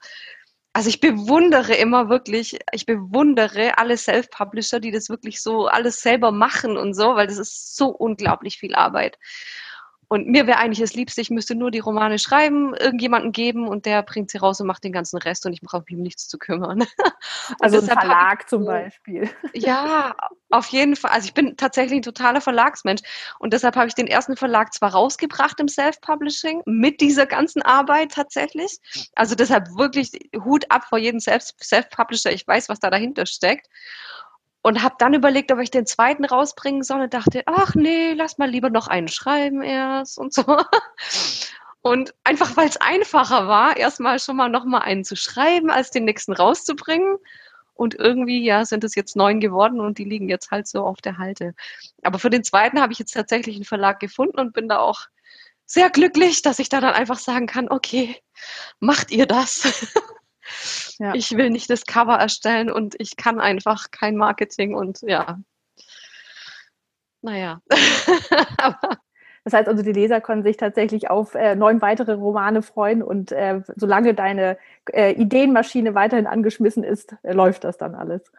also 0.78 0.90
ich 0.90 1.00
bewundere 1.00 1.74
immer 1.74 2.08
wirklich, 2.08 2.60
ich 2.72 2.86
bewundere 2.86 3.80
alle 3.80 3.98
Self-Publisher, 3.98 4.80
die 4.80 4.92
das 4.92 5.10
wirklich 5.10 5.42
so 5.42 5.66
alles 5.66 6.02
selber 6.02 6.32
machen 6.32 6.78
und 6.78 6.94
so, 6.94 7.16
weil 7.16 7.26
das 7.26 7.40
ist 7.40 7.76
so 7.76 7.88
unglaublich 7.88 8.60
viel 8.60 8.76
Arbeit. 8.76 9.18
Und 10.10 10.28
mir 10.28 10.48
wäre 10.48 10.60
eigentlich 10.60 10.80
das 10.80 10.94
Liebste, 10.94 11.20
ich 11.20 11.30
müsste 11.30 11.54
nur 11.54 11.70
die 11.70 11.80
Romane 11.80 12.18
schreiben, 12.18 12.74
irgendjemanden 12.74 13.34
geben 13.34 13.68
und 13.68 13.86
der 13.86 14.04
bringt 14.04 14.32
sie 14.32 14.38
raus 14.38 14.62
und 14.62 14.68
macht 14.68 14.86
den 14.86 14.94
ganzen 14.94 15.18
Rest 15.18 15.46
und 15.46 15.52
ich 15.52 15.62
brauche 15.62 15.84
mich 15.86 15.96
um 15.96 16.02
nichts 16.02 16.28
zu 16.28 16.38
kümmern. 16.38 16.86
also 17.60 17.80
ein 17.80 17.86
Verlag 17.86 18.42
ich, 18.44 18.48
zum 18.48 18.66
Beispiel. 18.66 19.30
Ja, 19.54 20.16
auf 20.50 20.68
jeden 20.68 20.96
Fall. 20.96 21.12
Also 21.12 21.28
ich 21.28 21.34
bin 21.34 21.58
tatsächlich 21.58 22.00
ein 22.00 22.04
totaler 22.04 22.40
Verlagsmensch 22.40 23.02
und 23.40 23.52
deshalb 23.52 23.76
habe 23.76 23.88
ich 23.88 23.96
den 23.96 24.08
ersten 24.08 24.38
Verlag 24.38 24.74
zwar 24.74 24.92
rausgebracht 24.92 25.60
im 25.60 25.68
Self-Publishing 25.68 26.62
mit 26.66 27.02
dieser 27.02 27.26
ganzen 27.26 27.62
Arbeit 27.62 28.14
tatsächlich. 28.14 28.78
Also 29.16 29.36
deshalb 29.36 29.68
wirklich 29.76 30.12
Hut 30.36 30.66
ab 30.70 30.86
vor 30.88 31.00
jedem 31.00 31.20
Self-Publisher. 31.20 32.32
Ich 32.32 32.48
weiß, 32.48 32.70
was 32.70 32.80
da 32.80 32.90
dahinter 32.90 33.26
steckt 33.26 33.68
und 34.62 34.84
habe 34.84 34.96
dann 35.00 35.14
überlegt, 35.14 35.52
ob 35.52 35.60
ich 35.60 35.72
den 35.72 35.86
zweiten 35.86 36.26
rausbringen 36.26 36.84
soll 36.84 37.02
und 37.02 37.14
dachte, 37.14 37.44
ach 37.46 37.76
nee, 37.76 38.14
lass 38.14 38.38
mal 38.38 38.50
lieber 38.50 38.70
noch 38.70 38.88
einen 38.88 39.08
schreiben 39.08 39.62
erst 39.62 40.18
und 40.18 40.34
so. 40.34 40.44
Und 41.84 42.14
einfach 42.26 42.58
weil 42.58 42.68
es 42.68 42.76
einfacher 42.76 43.48
war, 43.48 43.78
erstmal 43.78 44.20
schon 44.20 44.36
mal 44.36 44.50
noch 44.50 44.66
mal 44.66 44.80
einen 44.80 45.06
zu 45.06 45.16
schreiben, 45.16 45.70
als 45.70 45.90
den 45.90 46.04
nächsten 46.04 46.34
rauszubringen. 46.34 47.16
Und 47.76 47.96
irgendwie, 47.96 48.44
ja, 48.44 48.66
sind 48.66 48.84
es 48.84 48.94
jetzt 48.96 49.16
neun 49.16 49.40
geworden 49.40 49.80
und 49.80 49.98
die 50.00 50.04
liegen 50.04 50.28
jetzt 50.28 50.52
halt 50.52 50.68
so 50.68 50.84
auf 50.84 51.00
der 51.00 51.18
Halte. 51.18 51.54
Aber 52.02 52.20
für 52.20 52.32
den 52.32 52.44
zweiten 52.44 52.82
habe 52.82 52.92
ich 52.92 53.00
jetzt 53.00 53.14
tatsächlich 53.14 53.56
einen 53.56 53.64
Verlag 53.64 54.02
gefunden 54.02 54.40
und 54.40 54.52
bin 54.52 54.68
da 54.68 54.80
auch 54.80 55.06
sehr 55.66 55.90
glücklich, 55.90 56.42
dass 56.42 56.60
ich 56.60 56.70
da 56.70 56.82
dann 56.82 56.94
einfach 56.94 57.20
sagen 57.20 57.46
kann, 57.46 57.70
okay, 57.70 58.16
macht 58.80 59.12
ihr 59.12 59.28
das. 59.28 59.92
Ja. 61.00 61.14
Ich 61.14 61.36
will 61.36 61.50
nicht 61.50 61.70
das 61.70 61.86
Cover 61.86 62.16
erstellen 62.16 62.72
und 62.72 62.96
ich 63.00 63.18
kann 63.18 63.40
einfach 63.40 63.92
kein 63.92 64.16
Marketing 64.16 64.76
und 64.76 65.02
ja. 65.02 65.40
Naja. 67.22 67.62
Das 69.44 69.54
heißt 69.54 69.70
also, 69.70 69.82
die 69.82 69.94
Leser 69.94 70.20
können 70.20 70.44
sich 70.44 70.58
tatsächlich 70.58 71.10
auf 71.10 71.34
äh, 71.34 71.56
neun 71.56 71.82
weitere 71.82 72.12
Romane 72.12 72.62
freuen 72.62 73.02
und 73.02 73.32
äh, 73.32 73.62
solange 73.78 74.14
deine 74.14 74.58
äh, 74.92 75.14
Ideenmaschine 75.14 75.96
weiterhin 75.96 76.28
angeschmissen 76.28 76.84
ist, 76.84 77.16
äh, 77.24 77.32
läuft 77.32 77.64
das 77.64 77.78
dann 77.78 77.96
alles. 77.96 78.30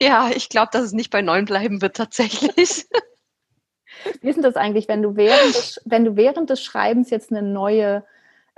Ja, 0.00 0.30
ich 0.34 0.48
glaube, 0.48 0.70
dass 0.72 0.84
es 0.84 0.92
nicht 0.92 1.10
bei 1.10 1.20
neun 1.20 1.44
bleiben 1.44 1.82
wird 1.82 1.94
tatsächlich. 1.94 2.88
Wie 4.22 4.28
ist 4.30 4.36
denn 4.36 4.42
das 4.42 4.56
eigentlich, 4.56 4.88
wenn 4.88 5.02
du 5.02 5.14
während 5.14 5.54
des, 5.54 5.78
wenn 5.84 6.06
du 6.06 6.16
während 6.16 6.48
des 6.48 6.64
Schreibens 6.64 7.10
jetzt 7.10 7.30
eine 7.30 7.42
neue 7.42 8.02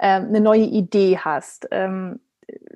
eine 0.06 0.40
neue 0.40 0.64
Idee 0.64 1.18
hast, 1.18 1.68
ähm, 1.70 2.20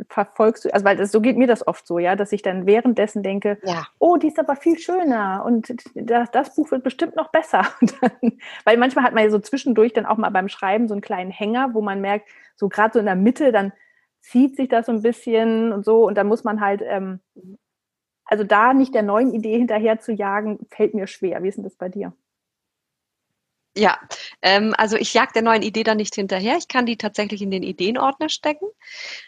verfolgst 0.09 0.65
du, 0.65 0.73
also 0.73 0.85
weil 0.85 0.97
das, 0.97 1.13
so 1.13 1.21
geht 1.21 1.37
mir 1.37 1.47
das 1.47 1.67
oft 1.67 1.87
so, 1.87 1.99
ja, 1.99 2.17
dass 2.17 2.33
ich 2.33 2.43
dann 2.43 2.67
währenddessen 2.67 3.23
denke, 3.23 3.59
ja. 3.65 3.87
oh, 3.99 4.17
die 4.17 4.29
ist 4.29 4.39
aber 4.39 4.57
viel 4.57 4.79
schöner 4.79 5.43
und 5.45 5.75
das, 5.95 6.31
das 6.31 6.55
Buch 6.55 6.71
wird 6.71 6.85
bestimmt 6.85 7.17
noch 7.17 7.31
besser. 7.31 7.67
Dann, 8.01 8.39
weil 8.65 8.77
manchmal 8.77 9.05
hat 9.05 9.15
man 9.15 9.25
ja 9.25 9.31
so 9.31 9.39
zwischendurch 9.39 9.93
dann 9.93 10.07
auch 10.07 10.17
mal 10.17 10.31
beim 10.31 10.49
Schreiben 10.49 10.89
so 10.89 10.95
einen 10.95 11.01
kleinen 11.01 11.31
Hänger, 11.31 11.75
wo 11.75 11.81
man 11.83 12.01
merkt, 12.01 12.29
so 12.55 12.69
gerade 12.69 12.93
so 12.95 12.99
in 12.99 13.07
der 13.07 13.17
Mitte, 13.17 13.53
dann 13.53 13.73
zieht 14.21 14.57
sich 14.57 14.69
das 14.69 14.87
so 14.87 14.93
ein 14.93 15.03
bisschen 15.03 15.73
und 15.73 15.85
so 15.85 16.07
und 16.07 16.17
dann 16.17 16.27
muss 16.27 16.45
man 16.45 16.61
halt, 16.61 16.83
ähm, 16.85 17.21
also 18.25 18.45
da 18.45 18.75
nicht 18.75 18.95
der 18.95 19.03
neuen 19.03 19.33
Idee 19.33 19.59
hinterher 19.59 20.01
zu 20.01 20.13
jagen, 20.13 20.67
fällt 20.71 20.95
mir 20.95 21.07
schwer. 21.07 21.43
Wie 21.43 21.49
ist 21.49 21.57
denn 21.57 21.65
das 21.65 21.77
bei 21.77 21.89
dir? 21.89 22.13
Ja, 23.77 23.99
ähm, 24.41 24.75
also 24.79 24.97
ich 24.97 25.13
jag 25.13 25.33
der 25.35 25.43
neuen 25.43 25.63
Idee 25.63 25.85
dann 25.85 25.99
nicht 25.99 26.15
hinterher. 26.15 26.57
Ich 26.57 26.67
kann 26.67 26.87
die 26.87 26.97
tatsächlich 26.97 27.43
in 27.43 27.51
den 27.51 27.63
Ideenordner 27.63 28.31
stecken. 28.31 28.67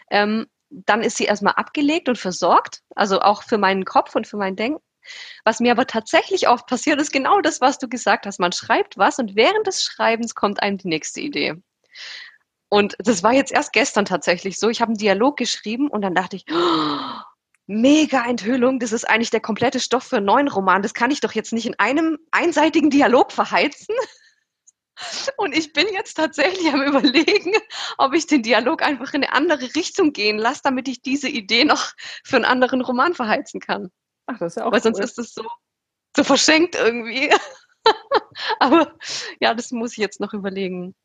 Ähm, 0.09 0.47
dann 0.69 1.01
ist 1.01 1.17
sie 1.17 1.25
erstmal 1.25 1.53
abgelegt 1.53 2.09
und 2.09 2.17
versorgt, 2.17 2.81
also 2.95 3.21
auch 3.21 3.43
für 3.43 3.57
meinen 3.57 3.85
Kopf 3.85 4.15
und 4.15 4.27
für 4.27 4.37
mein 4.37 4.55
Denken. 4.55 4.81
Was 5.43 5.59
mir 5.59 5.71
aber 5.71 5.87
tatsächlich 5.87 6.47
oft 6.47 6.67
passiert, 6.67 6.99
ist 6.99 7.11
genau 7.11 7.41
das, 7.41 7.61
was 7.61 7.79
du 7.79 7.87
gesagt 7.87 8.25
hast. 8.25 8.39
Man 8.39 8.51
schreibt 8.51 8.97
was 8.97 9.19
und 9.19 9.35
während 9.35 9.65
des 9.67 9.83
Schreibens 9.83 10.35
kommt 10.35 10.61
einem 10.61 10.77
die 10.77 10.87
nächste 10.87 11.21
Idee. 11.21 11.55
Und 12.69 12.95
das 12.99 13.23
war 13.23 13.33
jetzt 13.33 13.51
erst 13.51 13.73
gestern 13.73 14.05
tatsächlich 14.05 14.59
so. 14.59 14.69
Ich 14.69 14.81
habe 14.81 14.89
einen 14.89 14.97
Dialog 14.97 15.37
geschrieben 15.37 15.89
und 15.89 16.01
dann 16.01 16.13
dachte 16.13 16.35
ich, 16.35 16.45
oh, 16.51 17.21
mega 17.65 18.25
Enthüllung, 18.25 18.79
das 18.79 18.91
ist 18.91 19.09
eigentlich 19.09 19.31
der 19.31 19.41
komplette 19.41 19.79
Stoff 19.79 20.03
für 20.03 20.17
einen 20.17 20.27
neuen 20.27 20.47
Roman. 20.47 20.83
Das 20.83 20.93
kann 20.93 21.11
ich 21.11 21.21
doch 21.21 21.33
jetzt 21.33 21.53
nicht 21.53 21.65
in 21.65 21.77
einem 21.79 22.19
einseitigen 22.31 22.89
Dialog 22.91 23.31
verheizen. 23.31 23.95
Und 25.37 25.55
ich 25.55 25.73
bin 25.73 25.87
jetzt 25.93 26.15
tatsächlich 26.15 26.67
am 26.73 26.81
Überlegen, 26.81 27.53
ob 27.97 28.13
ich 28.13 28.27
den 28.27 28.43
Dialog 28.43 28.81
einfach 28.83 29.13
in 29.13 29.23
eine 29.23 29.33
andere 29.33 29.75
Richtung 29.75 30.13
gehen 30.13 30.37
lasse, 30.37 30.61
damit 30.63 30.87
ich 30.87 31.01
diese 31.01 31.29
Idee 31.29 31.63
noch 31.63 31.91
für 32.23 32.35
einen 32.35 32.45
anderen 32.45 32.81
Roman 32.81 33.13
verheizen 33.13 33.59
kann. 33.59 33.91
Ach, 34.25 34.37
das 34.39 34.53
ist 34.53 34.55
ja 34.57 34.65
auch 34.65 34.71
Weil 34.71 34.81
sonst 34.81 34.99
ist 34.99 35.17
es 35.17 35.33
so, 35.33 35.43
so 36.15 36.23
verschenkt 36.23 36.75
irgendwie. 36.75 37.33
Aber 38.59 38.93
ja, 39.39 39.53
das 39.53 39.71
muss 39.71 39.93
ich 39.93 39.97
jetzt 39.97 40.19
noch 40.19 40.33
überlegen. 40.33 40.95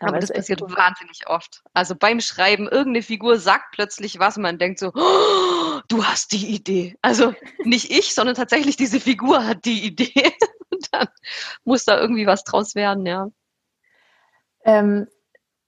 Aber, 0.00 0.08
Aber 0.10 0.20
das, 0.20 0.28
das 0.28 0.38
passiert 0.38 0.60
wahnsinnig 0.60 1.26
oft. 1.26 1.62
Also 1.72 1.94
beim 1.94 2.20
Schreiben, 2.20 2.68
irgendeine 2.68 3.02
Figur 3.02 3.38
sagt 3.38 3.72
plötzlich 3.72 4.18
was 4.18 4.36
und 4.36 4.42
man 4.42 4.58
denkt 4.58 4.78
so, 4.78 4.92
oh, 4.94 5.80
du 5.88 6.04
hast 6.04 6.32
die 6.32 6.48
Idee. 6.48 6.96
Also 7.00 7.34
nicht 7.64 7.90
ich, 7.90 8.14
sondern 8.14 8.34
tatsächlich 8.34 8.76
diese 8.76 9.00
Figur 9.00 9.46
hat 9.46 9.64
die 9.64 9.84
Idee. 9.84 10.12
Dann 10.98 11.08
muss 11.64 11.84
da 11.84 11.98
irgendwie 12.00 12.26
was 12.26 12.44
draus 12.44 12.74
werden, 12.74 13.06
ja. 13.06 13.28
Ähm, 14.64 15.06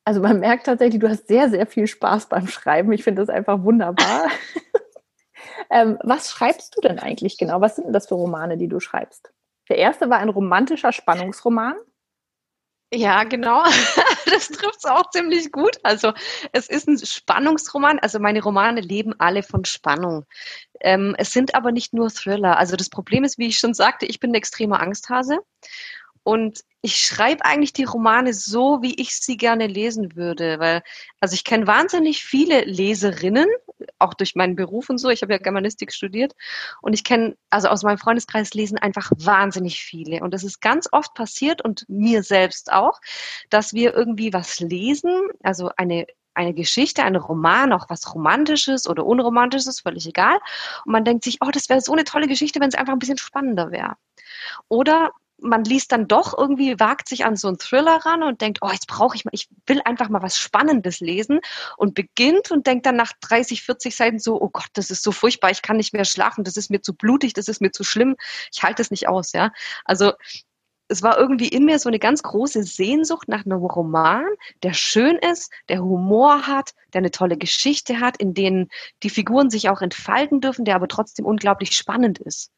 also 0.04 0.20
man 0.20 0.40
merkt 0.40 0.66
tatsächlich, 0.66 1.00
du 1.00 1.08
hast 1.08 1.28
sehr, 1.28 1.50
sehr 1.50 1.66
viel 1.66 1.86
Spaß 1.86 2.30
beim 2.30 2.46
Schreiben. 2.46 2.92
Ich 2.92 3.04
finde 3.04 3.22
das 3.22 3.28
einfach 3.28 3.62
wunderbar. 3.62 4.28
ähm, 5.70 5.98
was 6.02 6.30
schreibst 6.30 6.76
du 6.76 6.80
denn 6.80 6.98
eigentlich 6.98 7.36
genau? 7.36 7.60
Was 7.60 7.76
sind 7.76 7.84
denn 7.84 7.92
das 7.92 8.08
für 8.08 8.14
Romane, 8.14 8.56
die 8.56 8.68
du 8.68 8.80
schreibst? 8.80 9.32
Der 9.68 9.76
erste 9.76 10.08
war 10.08 10.18
ein 10.18 10.30
romantischer 10.30 10.92
Spannungsroman. 10.92 11.74
Ja, 12.92 13.24
genau. 13.24 13.64
Das 14.30 14.48
trifft 14.48 14.78
es 14.78 14.84
auch 14.84 15.08
ziemlich 15.10 15.50
gut. 15.52 15.78
Also 15.82 16.12
es 16.52 16.68
ist 16.68 16.86
ein 16.86 16.98
Spannungsroman. 16.98 17.98
Also 17.98 18.18
meine 18.18 18.42
Romane 18.42 18.80
leben 18.82 19.14
alle 19.18 19.42
von 19.42 19.64
Spannung. 19.64 20.26
Ähm, 20.80 21.14
es 21.18 21.32
sind 21.32 21.54
aber 21.54 21.72
nicht 21.72 21.94
nur 21.94 22.10
Thriller. 22.10 22.58
Also 22.58 22.76
das 22.76 22.90
Problem 22.90 23.24
ist, 23.24 23.38
wie 23.38 23.46
ich 23.48 23.58
schon 23.58 23.72
sagte, 23.74 24.04
ich 24.06 24.20
bin 24.20 24.30
ein 24.32 24.34
extremer 24.34 24.80
Angsthase. 24.80 25.38
Und 26.24 26.60
ich 26.82 26.98
schreibe 26.98 27.44
eigentlich 27.46 27.72
die 27.72 27.84
Romane 27.84 28.34
so, 28.34 28.82
wie 28.82 29.00
ich 29.00 29.16
sie 29.16 29.36
gerne 29.38 29.66
lesen 29.66 30.14
würde, 30.16 30.58
weil, 30.60 30.82
also 31.20 31.34
ich 31.34 31.44
kenne 31.44 31.66
wahnsinnig 31.66 32.22
viele 32.24 32.64
Leserinnen, 32.64 33.48
auch 33.98 34.14
durch 34.14 34.34
meinen 34.34 34.56
Beruf 34.56 34.88
und 34.90 34.98
so. 34.98 35.08
Ich 35.08 35.22
habe 35.22 35.32
ja 35.32 35.38
Germanistik 35.38 35.92
studiert 35.92 36.34
und 36.80 36.92
ich 36.92 37.04
kenne, 37.04 37.36
also 37.50 37.68
aus 37.68 37.82
meinem 37.82 37.98
Freundeskreis 37.98 38.54
lesen 38.54 38.78
einfach 38.78 39.10
wahnsinnig 39.16 39.80
viele. 39.82 40.22
Und 40.22 40.34
es 40.34 40.44
ist 40.44 40.60
ganz 40.60 40.88
oft 40.92 41.14
passiert 41.14 41.62
und 41.62 41.84
mir 41.88 42.22
selbst 42.22 42.72
auch, 42.72 43.00
dass 43.50 43.72
wir 43.72 43.94
irgendwie 43.94 44.32
was 44.32 44.60
lesen, 44.60 45.12
also 45.42 45.70
eine 45.76 46.06
eine 46.38 46.54
Geschichte, 46.54 47.02
ein 47.02 47.16
Roman, 47.16 47.72
auch 47.72 47.86
was 47.88 48.14
Romantisches 48.14 48.88
oder 48.88 49.04
Unromantisches, 49.04 49.80
völlig 49.80 50.06
egal. 50.06 50.38
Und 50.84 50.92
man 50.92 51.04
denkt 51.04 51.24
sich, 51.24 51.38
oh, 51.40 51.50
das 51.50 51.68
wäre 51.68 51.80
so 51.80 51.92
eine 51.92 52.04
tolle 52.04 52.28
Geschichte, 52.28 52.60
wenn 52.60 52.68
es 52.68 52.76
einfach 52.76 52.92
ein 52.92 53.00
bisschen 53.00 53.18
spannender 53.18 53.72
wäre. 53.72 53.96
Oder 54.68 55.10
man 55.40 55.64
liest 55.64 55.92
dann 55.92 56.08
doch 56.08 56.36
irgendwie, 56.36 56.78
wagt 56.80 57.08
sich 57.08 57.24
an 57.24 57.36
so 57.36 57.48
einen 57.48 57.58
Thriller 57.58 58.04
ran 58.04 58.22
und 58.22 58.40
denkt, 58.40 58.58
oh, 58.62 58.70
jetzt 58.70 58.88
brauche 58.88 59.16
ich 59.16 59.24
mal, 59.24 59.30
ich 59.34 59.48
will 59.66 59.80
einfach 59.84 60.08
mal 60.08 60.22
was 60.22 60.38
Spannendes 60.38 61.00
lesen 61.00 61.40
und 61.76 61.94
beginnt 61.94 62.50
und 62.50 62.66
denkt 62.66 62.86
dann 62.86 62.96
nach 62.96 63.12
30, 63.20 63.62
40 63.62 63.94
Seiten 63.94 64.18
so, 64.18 64.40
oh 64.40 64.50
Gott, 64.52 64.68
das 64.74 64.90
ist 64.90 65.02
so 65.02 65.12
furchtbar, 65.12 65.50
ich 65.50 65.62
kann 65.62 65.76
nicht 65.76 65.92
mehr 65.92 66.04
schlafen, 66.04 66.44
das 66.44 66.56
ist 66.56 66.70
mir 66.70 66.82
zu 66.82 66.94
blutig, 66.94 67.34
das 67.34 67.48
ist 67.48 67.60
mir 67.60 67.70
zu 67.70 67.84
schlimm, 67.84 68.16
ich 68.52 68.62
halte 68.62 68.82
es 68.82 68.90
nicht 68.90 69.08
aus, 69.08 69.32
ja. 69.32 69.52
Also 69.84 70.12
es 70.88 71.02
war 71.02 71.18
irgendwie 71.18 71.48
in 71.48 71.64
mir 71.64 71.78
so 71.78 71.88
eine 71.88 71.98
ganz 71.98 72.22
große 72.22 72.62
Sehnsucht 72.64 73.28
nach 73.28 73.44
einem 73.44 73.58
Roman, 73.58 74.24
der 74.62 74.72
schön 74.72 75.16
ist, 75.18 75.52
der 75.68 75.82
Humor 75.82 76.46
hat, 76.46 76.74
der 76.94 77.00
eine 77.00 77.10
tolle 77.10 77.36
Geschichte 77.36 78.00
hat, 78.00 78.16
in 78.16 78.34
denen 78.34 78.68
die 79.02 79.10
Figuren 79.10 79.50
sich 79.50 79.68
auch 79.68 79.82
entfalten 79.82 80.40
dürfen, 80.40 80.64
der 80.64 80.76
aber 80.76 80.88
trotzdem 80.88 81.26
unglaublich 81.26 81.76
spannend 81.76 82.18
ist. 82.18 82.50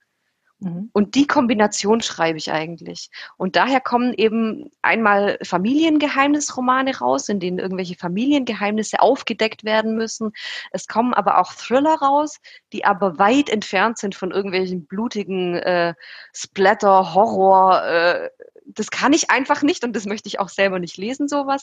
Mhm. 0.61 0.90
Und 0.92 1.14
die 1.14 1.27
Kombination 1.27 2.01
schreibe 2.03 2.38
ich 2.38 2.53
eigentlich. 2.53 3.11
Und 3.37 3.57
daher 3.57 3.81
kommen 3.81 4.12
eben 4.14 4.70
einmal 4.83 5.38
Familiengeheimnisromane 5.42 6.99
raus, 6.99 7.29
in 7.29 7.40
denen 7.40 7.59
irgendwelche 7.59 7.96
Familiengeheimnisse 7.96 9.01
aufgedeckt 9.01 9.64
werden 9.64 9.96
müssen. 9.96 10.33
Es 10.70 10.87
kommen 10.87 11.14
aber 11.14 11.38
auch 11.38 11.53
Thriller 11.55 11.94
raus, 11.94 12.38
die 12.73 12.85
aber 12.85 13.18
weit 13.18 13.49
entfernt 13.49 13.99
sind 13.99 14.14
von 14.14 14.31
irgendwelchen 14.31 14.87
blutigen 14.87 15.55
äh, 15.55 15.94
Splatter, 16.35 17.14
Horror. 17.14 17.83
Äh, 17.85 18.31
das 18.66 18.90
kann 18.90 19.12
ich 19.12 19.31
einfach 19.31 19.62
nicht 19.62 19.83
und 19.83 19.96
das 19.96 20.07
möchte 20.07 20.29
ich 20.29 20.38
auch 20.38 20.51
selber 20.51 20.79
nicht 20.79 20.96
lesen, 20.96 21.27
sowas. 21.27 21.62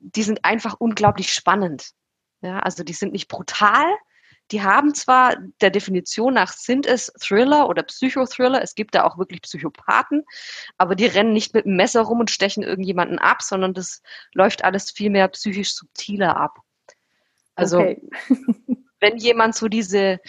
Die 0.00 0.22
sind 0.22 0.44
einfach 0.44 0.74
unglaublich 0.78 1.32
spannend. 1.32 1.92
Ja, 2.42 2.58
also 2.58 2.84
die 2.84 2.92
sind 2.92 3.12
nicht 3.12 3.28
brutal, 3.28 3.86
die 4.52 4.62
haben 4.62 4.94
zwar 4.94 5.36
der 5.60 5.70
Definition 5.70 6.34
nach 6.34 6.52
sind 6.52 6.86
es 6.86 7.12
Thriller 7.20 7.68
oder 7.68 7.82
Psychothriller, 7.82 8.62
es 8.62 8.74
gibt 8.74 8.94
da 8.94 9.04
auch 9.04 9.18
wirklich 9.18 9.42
Psychopathen, 9.42 10.24
aber 10.78 10.94
die 10.94 11.06
rennen 11.06 11.32
nicht 11.32 11.54
mit 11.54 11.66
einem 11.66 11.76
Messer 11.76 12.02
rum 12.02 12.20
und 12.20 12.30
stechen 12.30 12.62
irgendjemanden 12.62 13.18
ab, 13.18 13.42
sondern 13.42 13.74
das 13.74 14.02
läuft 14.32 14.64
alles 14.64 14.90
viel 14.90 15.10
mehr 15.10 15.28
psychisch 15.28 15.74
subtiler 15.74 16.36
ab. 16.36 16.58
Also 17.54 17.78
okay. 17.78 18.00
wenn 19.00 19.16
jemand 19.16 19.54
so 19.54 19.68
diese 19.68 20.20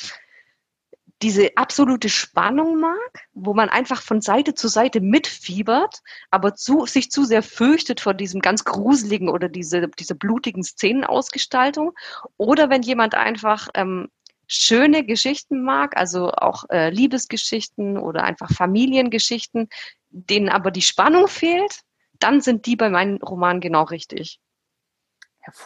diese 1.21 1.58
absolute 1.58 2.10
Spannung 2.10 2.80
mag, 2.80 3.27
wo 3.34 3.53
man 3.53 3.69
einfach 3.69 4.01
von 4.01 4.21
Seite 4.21 4.53
zu 4.53 4.67
Seite 4.67 5.01
mitfiebert, 5.01 6.01
aber 6.30 6.53
zu, 6.56 6.86
sich 6.86 7.10
zu 7.10 7.23
sehr 7.23 7.41
fürchtet 7.41 8.01
vor 8.01 8.13
diesem 8.13 8.39
ganz 8.39 8.63
gruseligen 8.63 9.30
oder 9.30 9.49
diese, 9.49 9.88
diese 9.88 10.13
blutigen 10.13 10.63
Szenenausgestaltung. 10.63 11.93
Oder 12.38 12.69
wenn 12.69 12.84
jemand 12.84 13.15
einfach 13.15 13.67
ähm, 13.73 14.10
schöne 14.47 15.06
Geschichten 15.06 15.63
mag, 15.63 15.97
also 15.97 16.32
auch 16.32 16.65
äh, 16.69 16.89
Liebesgeschichten 16.89 17.97
oder 17.97 18.23
einfach 18.23 18.51
Familiengeschichten, 18.51 19.69
denen 20.10 20.49
aber 20.49 20.71
die 20.71 20.84
Spannung 20.84 21.27
fehlt, 21.27 21.82
dann 22.19 22.41
sind 22.41 22.65
die 22.65 22.75
bei 22.75 22.89
meinen 22.89 23.21
Romanen 23.21 23.62
genau 23.62 23.84
richtig. 23.84 24.39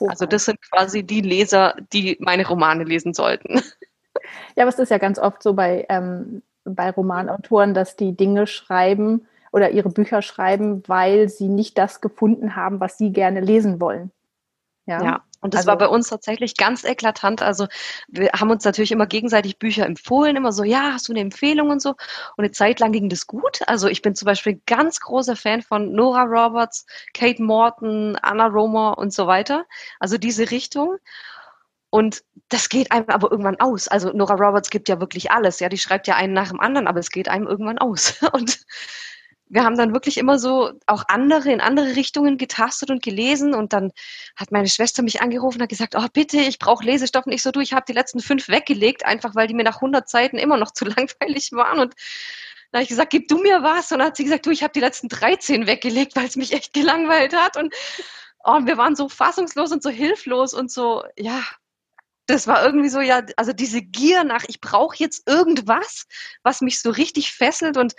Also 0.10 0.26
das 0.26 0.46
sind 0.46 0.62
quasi 0.62 1.04
die 1.04 1.22
Leser, 1.22 1.76
die 1.92 2.18
meine 2.20 2.48
Romane 2.48 2.84
lesen 2.84 3.14
sollten. 3.14 3.62
Ja, 4.56 4.64
aber 4.64 4.70
es 4.70 4.80
ist 4.80 4.90
ja 4.90 4.98
ganz 4.98 5.20
oft 5.20 5.42
so 5.44 5.54
bei, 5.54 5.86
ähm, 5.90 6.42
bei 6.64 6.90
Romanautoren, 6.90 7.74
dass 7.74 7.96
die 7.96 8.16
Dinge 8.16 8.48
schreiben 8.48 9.28
oder 9.52 9.72
ihre 9.72 9.90
Bücher 9.90 10.22
schreiben, 10.22 10.84
weil 10.88 11.30
sie 11.30 11.50
nicht 11.50 11.78
das 11.78 12.02
gefunden 12.02 12.56
haben, 12.56 12.80
was 12.80 12.98
sie 12.98 13.12
gerne 13.12 13.42
lesen 13.42 13.82
wollen. 13.82 14.12
Ja. 14.86 15.04
ja. 15.04 15.24
Und 15.44 15.56
das 15.56 15.62
also, 15.62 15.70
war 15.70 15.78
bei 15.80 15.88
uns 15.88 16.08
tatsächlich 16.08 16.56
ganz 16.56 16.84
eklatant. 16.84 17.42
Also 17.42 17.68
wir 18.08 18.30
haben 18.34 18.52
uns 18.52 18.64
natürlich 18.64 18.92
immer 18.92 19.08
gegenseitig 19.08 19.58
Bücher 19.58 19.88
empfohlen, 19.88 20.36
immer 20.36 20.52
so, 20.52 20.64
ja, 20.64 20.92
hast 20.94 21.10
du 21.10 21.14
eine 21.14 21.22
Empfehlung 21.22 21.72
und 21.72 21.82
so. 21.82 21.90
Und 21.90 21.98
eine 22.38 22.52
Zeit 22.52 22.80
lang 22.80 22.92
ging 22.92 23.10
das 23.10 23.26
gut. 23.26 23.62
Also 23.66 23.88
ich 23.88 24.04
bin 24.04 24.14
zum 24.14 24.28
Beispiel 24.28 24.62
ganz 24.68 25.00
großer 25.00 25.36
Fan 25.36 25.64
von 25.64 25.94
Nora 25.94 26.24
Roberts, 26.24 26.86
Kate 27.16 27.42
Morton, 27.42 28.18
Anna 28.22 28.46
Romer 28.48 29.00
und 29.00 29.14
so 29.14 29.26
weiter. 29.26 29.66
Also 30.00 30.20
diese 30.20 30.52
Richtung. 30.52 30.98
Und 31.92 32.24
das 32.50 32.70
geht 32.70 32.92
einem 32.92 33.10
aber 33.10 33.30
irgendwann 33.32 33.60
aus. 33.60 33.88
Also 33.88 34.12
Nora 34.14 34.36
Roberts 34.36 34.70
gibt 34.70 34.90
ja 34.90 35.00
wirklich 35.00 35.30
alles. 35.30 35.60
Ja, 35.60 35.70
die 35.70 35.78
schreibt 35.78 36.08
ja 36.08 36.16
einen 36.16 36.34
nach 36.34 36.50
dem 36.50 36.60
anderen, 36.60 36.88
aber 36.88 37.00
es 37.00 37.12
geht 37.12 37.28
einem 37.28 37.48
irgendwann 37.48 37.78
aus. 37.78 38.16
Und 38.34 38.60
wir 39.50 39.66
haben 39.66 39.78
dann 39.78 39.94
wirklich 39.94 40.18
immer 40.18 40.40
so 40.40 40.72
auch 40.88 41.04
andere 41.10 41.52
in 41.52 41.60
andere 41.60 41.98
Richtungen 41.98 42.38
getastet 42.38 42.90
und 42.90 43.04
gelesen. 43.04 43.54
Und 43.54 43.74
dann 43.74 43.92
hat 44.38 44.54
meine 44.54 44.70
Schwester 44.70 45.04
mich 45.04 45.22
angerufen 45.22 45.58
und 45.58 45.64
hat 45.64 45.70
gesagt, 45.70 45.96
oh 45.98 46.08
bitte, 46.14 46.38
ich 46.38 46.58
brauche 46.58 46.86
Lesestoff. 46.86 47.26
Und 47.26 47.34
ich 47.34 47.44
so, 47.44 47.52
du, 47.52 47.60
ich 47.60 47.74
habe 47.74 47.84
die 47.86 47.94
letzten 47.94 48.22
fünf 48.22 48.48
weggelegt, 48.48 49.06
einfach 49.06 49.36
weil 49.36 49.48
die 49.48 49.54
mir 49.54 49.66
nach 49.66 49.76
100 49.76 50.08
Seiten 50.08 50.38
immer 50.38 50.56
noch 50.56 50.72
zu 50.72 50.86
langweilig 50.86 51.52
waren. 51.52 51.80
Und 51.80 51.96
da 52.72 52.78
habe 52.78 52.84
ich 52.84 52.90
gesagt, 52.90 53.10
gib 53.10 53.28
du 53.28 53.40
mir 53.40 53.62
was. 53.64 53.92
Und 53.92 54.00
dann 54.00 54.08
hat 54.08 54.16
sie 54.16 54.24
gesagt, 54.24 54.46
du, 54.46 54.52
ich 54.52 54.64
habe 54.64 54.72
die 54.72 54.80
letzten 54.80 55.10
13 55.10 55.68
weggelegt, 55.68 56.16
weil 56.16 56.28
es 56.28 56.38
mich 56.38 56.54
echt 56.54 56.72
gelangweilt 56.74 57.36
hat. 57.36 57.58
Und 57.58 57.74
oh, 58.46 58.60
wir 58.64 58.78
waren 58.78 58.96
so 58.96 59.10
fassungslos 59.10 59.74
und 59.74 59.84
so 59.84 59.90
hilflos 59.90 60.54
und 60.54 60.72
so, 60.72 61.04
ja, 61.18 61.44
das 62.32 62.48
war 62.48 62.66
irgendwie 62.66 62.90
so, 62.90 63.02
ja, 63.02 63.22
also 63.36 63.54
diese 63.54 63.82
Gier 63.82 64.24
nach, 64.24 64.44
ich 64.48 64.62
brauche 64.62 64.96
jetzt 64.98 65.28
irgendwas, 65.28 66.06
was 66.44 66.62
mich 66.62 66.80
so 66.80 66.90
richtig 66.90 67.32
fesselt. 67.34 67.78
Und 67.78 67.94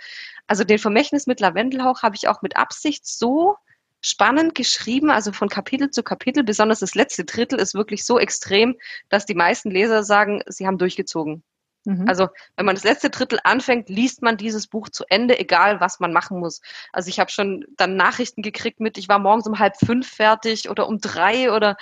also 0.47 0.63
den 0.63 0.79
Vermächtnis 0.79 1.27
mit 1.27 1.39
Lavendelhauch 1.39 2.03
habe 2.03 2.15
ich 2.15 2.27
auch 2.27 2.41
mit 2.41 2.57
Absicht 2.57 3.05
so 3.05 3.55
spannend 4.01 4.55
geschrieben, 4.55 5.09
also 5.11 5.31
von 5.31 5.49
Kapitel 5.49 5.89
zu 5.91 6.03
Kapitel. 6.03 6.43
Besonders 6.43 6.79
das 6.79 6.95
letzte 6.95 7.25
Drittel 7.25 7.59
ist 7.59 7.73
wirklich 7.73 8.05
so 8.05 8.19
extrem, 8.19 8.75
dass 9.09 9.25
die 9.25 9.35
meisten 9.35 9.71
Leser 9.71 10.03
sagen, 10.03 10.43
sie 10.47 10.67
haben 10.67 10.77
durchgezogen. 10.77 11.43
Mhm. 11.85 12.07
Also 12.07 12.29
wenn 12.55 12.65
man 12.65 12.75
das 12.75 12.83
letzte 12.83 13.09
Drittel 13.09 13.39
anfängt, 13.43 13.89
liest 13.89 14.21
man 14.21 14.37
dieses 14.37 14.67
Buch 14.67 14.89
zu 14.89 15.03
Ende, 15.09 15.37
egal 15.37 15.81
was 15.81 15.99
man 15.99 16.13
machen 16.13 16.39
muss. 16.39 16.61
Also 16.93 17.09
ich 17.09 17.19
habe 17.19 17.29
schon 17.29 17.65
dann 17.75 17.95
Nachrichten 17.95 18.41
gekriegt 18.41 18.79
mit, 18.79 18.97
ich 18.97 19.09
war 19.09 19.19
morgens 19.19 19.47
um 19.47 19.59
halb 19.59 19.75
fünf 19.77 20.07
fertig 20.07 20.69
oder 20.69 20.87
um 20.87 20.99
drei 20.99 21.51
oder 21.51 21.75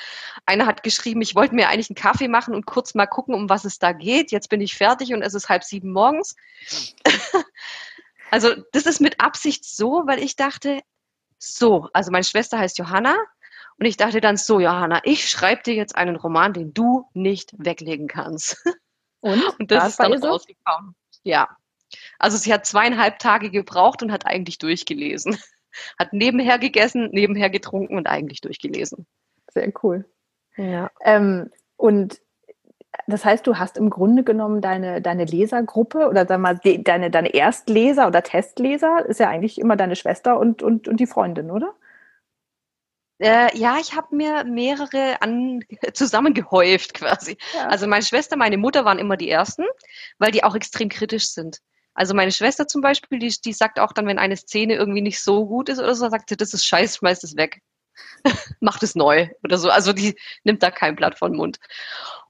einer 0.45 0.65
hat 0.65 0.83
geschrieben, 0.83 1.21
ich 1.21 1.35
wollte 1.35 1.55
mir 1.55 1.69
eigentlich 1.69 1.89
einen 1.89 1.95
Kaffee 1.95 2.27
machen 2.27 2.55
und 2.55 2.65
kurz 2.65 2.95
mal 2.95 3.05
gucken, 3.05 3.35
um 3.35 3.49
was 3.49 3.65
es 3.65 3.77
da 3.77 3.91
geht. 3.91 4.31
Jetzt 4.31 4.49
bin 4.49 4.61
ich 4.61 4.75
fertig 4.75 5.13
und 5.13 5.21
es 5.21 5.33
ist 5.33 5.49
halb 5.49 5.63
sieben 5.63 5.91
morgens. 5.91 6.35
also 8.31 8.55
das 8.71 8.85
ist 8.85 9.01
mit 9.01 9.19
Absicht 9.19 9.65
so, 9.65 10.03
weil 10.05 10.19
ich 10.19 10.35
dachte, 10.35 10.81
so, 11.37 11.89
also 11.93 12.11
meine 12.11 12.23
Schwester 12.23 12.57
heißt 12.57 12.77
Johanna 12.77 13.15
und 13.77 13.85
ich 13.85 13.97
dachte 13.97 14.21
dann 14.21 14.37
so, 14.37 14.59
Johanna, 14.59 15.01
ich 15.03 15.29
schreibe 15.29 15.63
dir 15.63 15.73
jetzt 15.73 15.95
einen 15.95 16.15
Roman, 16.15 16.53
den 16.53 16.73
du 16.73 17.07
nicht 17.13 17.53
weglegen 17.57 18.07
kannst. 18.07 18.57
Und, 19.21 19.59
und 19.59 19.71
das 19.71 19.89
ist 19.89 19.99
dann 19.99 20.19
so? 20.19 20.27
rausgekommen. 20.27 20.95
Ja. 21.23 21.47
Also 22.19 22.37
sie 22.37 22.53
hat 22.53 22.65
zweieinhalb 22.65 23.19
Tage 23.19 23.49
gebraucht 23.49 24.03
und 24.03 24.11
hat 24.11 24.25
eigentlich 24.25 24.57
durchgelesen. 24.57 25.37
Hat 25.97 26.11
nebenher 26.11 26.59
gegessen, 26.59 27.11
nebenher 27.13 27.49
getrunken 27.49 27.95
und 27.95 28.05
eigentlich 28.05 28.41
durchgelesen. 28.41 29.07
Sehr 29.53 29.71
cool. 29.81 30.03
Ja. 30.57 30.91
Ähm, 31.01 31.49
und 31.77 32.19
das 33.07 33.23
heißt, 33.23 33.47
du 33.47 33.57
hast 33.57 33.77
im 33.77 33.89
Grunde 33.89 34.23
genommen 34.23 34.61
deine, 34.61 35.01
deine 35.01 35.25
Lesergruppe 35.25 36.09
oder 36.09 36.25
sag 36.27 36.39
mal, 36.39 36.59
deine, 36.61 37.09
deine 37.09 37.33
Erstleser 37.33 38.07
oder 38.07 38.21
Testleser 38.21 39.05
ist 39.05 39.21
ja 39.21 39.29
eigentlich 39.29 39.59
immer 39.59 39.77
deine 39.77 39.95
Schwester 39.95 40.37
und, 40.37 40.61
und, 40.61 40.89
und 40.89 40.99
die 40.99 41.07
Freundin, 41.07 41.51
oder? 41.51 41.73
Äh, 43.21 43.55
ja, 43.55 43.77
ich 43.79 43.95
habe 43.95 44.15
mir 44.15 44.43
mehrere 44.45 45.21
an, 45.21 45.63
zusammengehäuft 45.93 46.95
quasi. 46.95 47.37
Ja. 47.53 47.67
Also 47.67 47.85
meine 47.85 48.03
Schwester, 48.03 48.35
meine 48.35 48.57
Mutter 48.57 48.83
waren 48.83 48.97
immer 48.97 49.15
die 49.15 49.29
Ersten, 49.29 49.63
weil 50.17 50.31
die 50.31 50.43
auch 50.43 50.55
extrem 50.55 50.89
kritisch 50.89 51.27
sind. 51.29 51.59
Also 51.93 52.15
meine 52.15 52.31
Schwester 52.31 52.67
zum 52.67 52.81
Beispiel, 52.81 53.19
die, 53.19 53.35
die 53.45 53.53
sagt 53.53 53.79
auch 53.79 53.91
dann, 53.91 54.07
wenn 54.07 54.17
eine 54.17 54.37
Szene 54.37 54.73
irgendwie 54.73 55.01
nicht 55.01 55.21
so 55.21 55.45
gut 55.45 55.69
ist 55.69 55.77
oder 55.77 55.93
so, 55.93 56.09
sagt 56.09 56.29
sie, 56.29 56.37
das 56.37 56.55
ist 56.55 56.65
scheiß, 56.65 56.97
schmeißt 56.97 57.23
es 57.23 57.35
weg. 57.37 57.61
Macht 58.59 58.81
es 58.81 58.95
neu 58.95 59.29
oder 59.43 59.59
so. 59.59 59.69
Also 59.69 59.93
die 59.93 60.17
nimmt 60.43 60.63
da 60.63 60.71
kein 60.71 60.95
Blatt 60.95 61.19
von 61.19 61.35
Mund. 61.35 61.59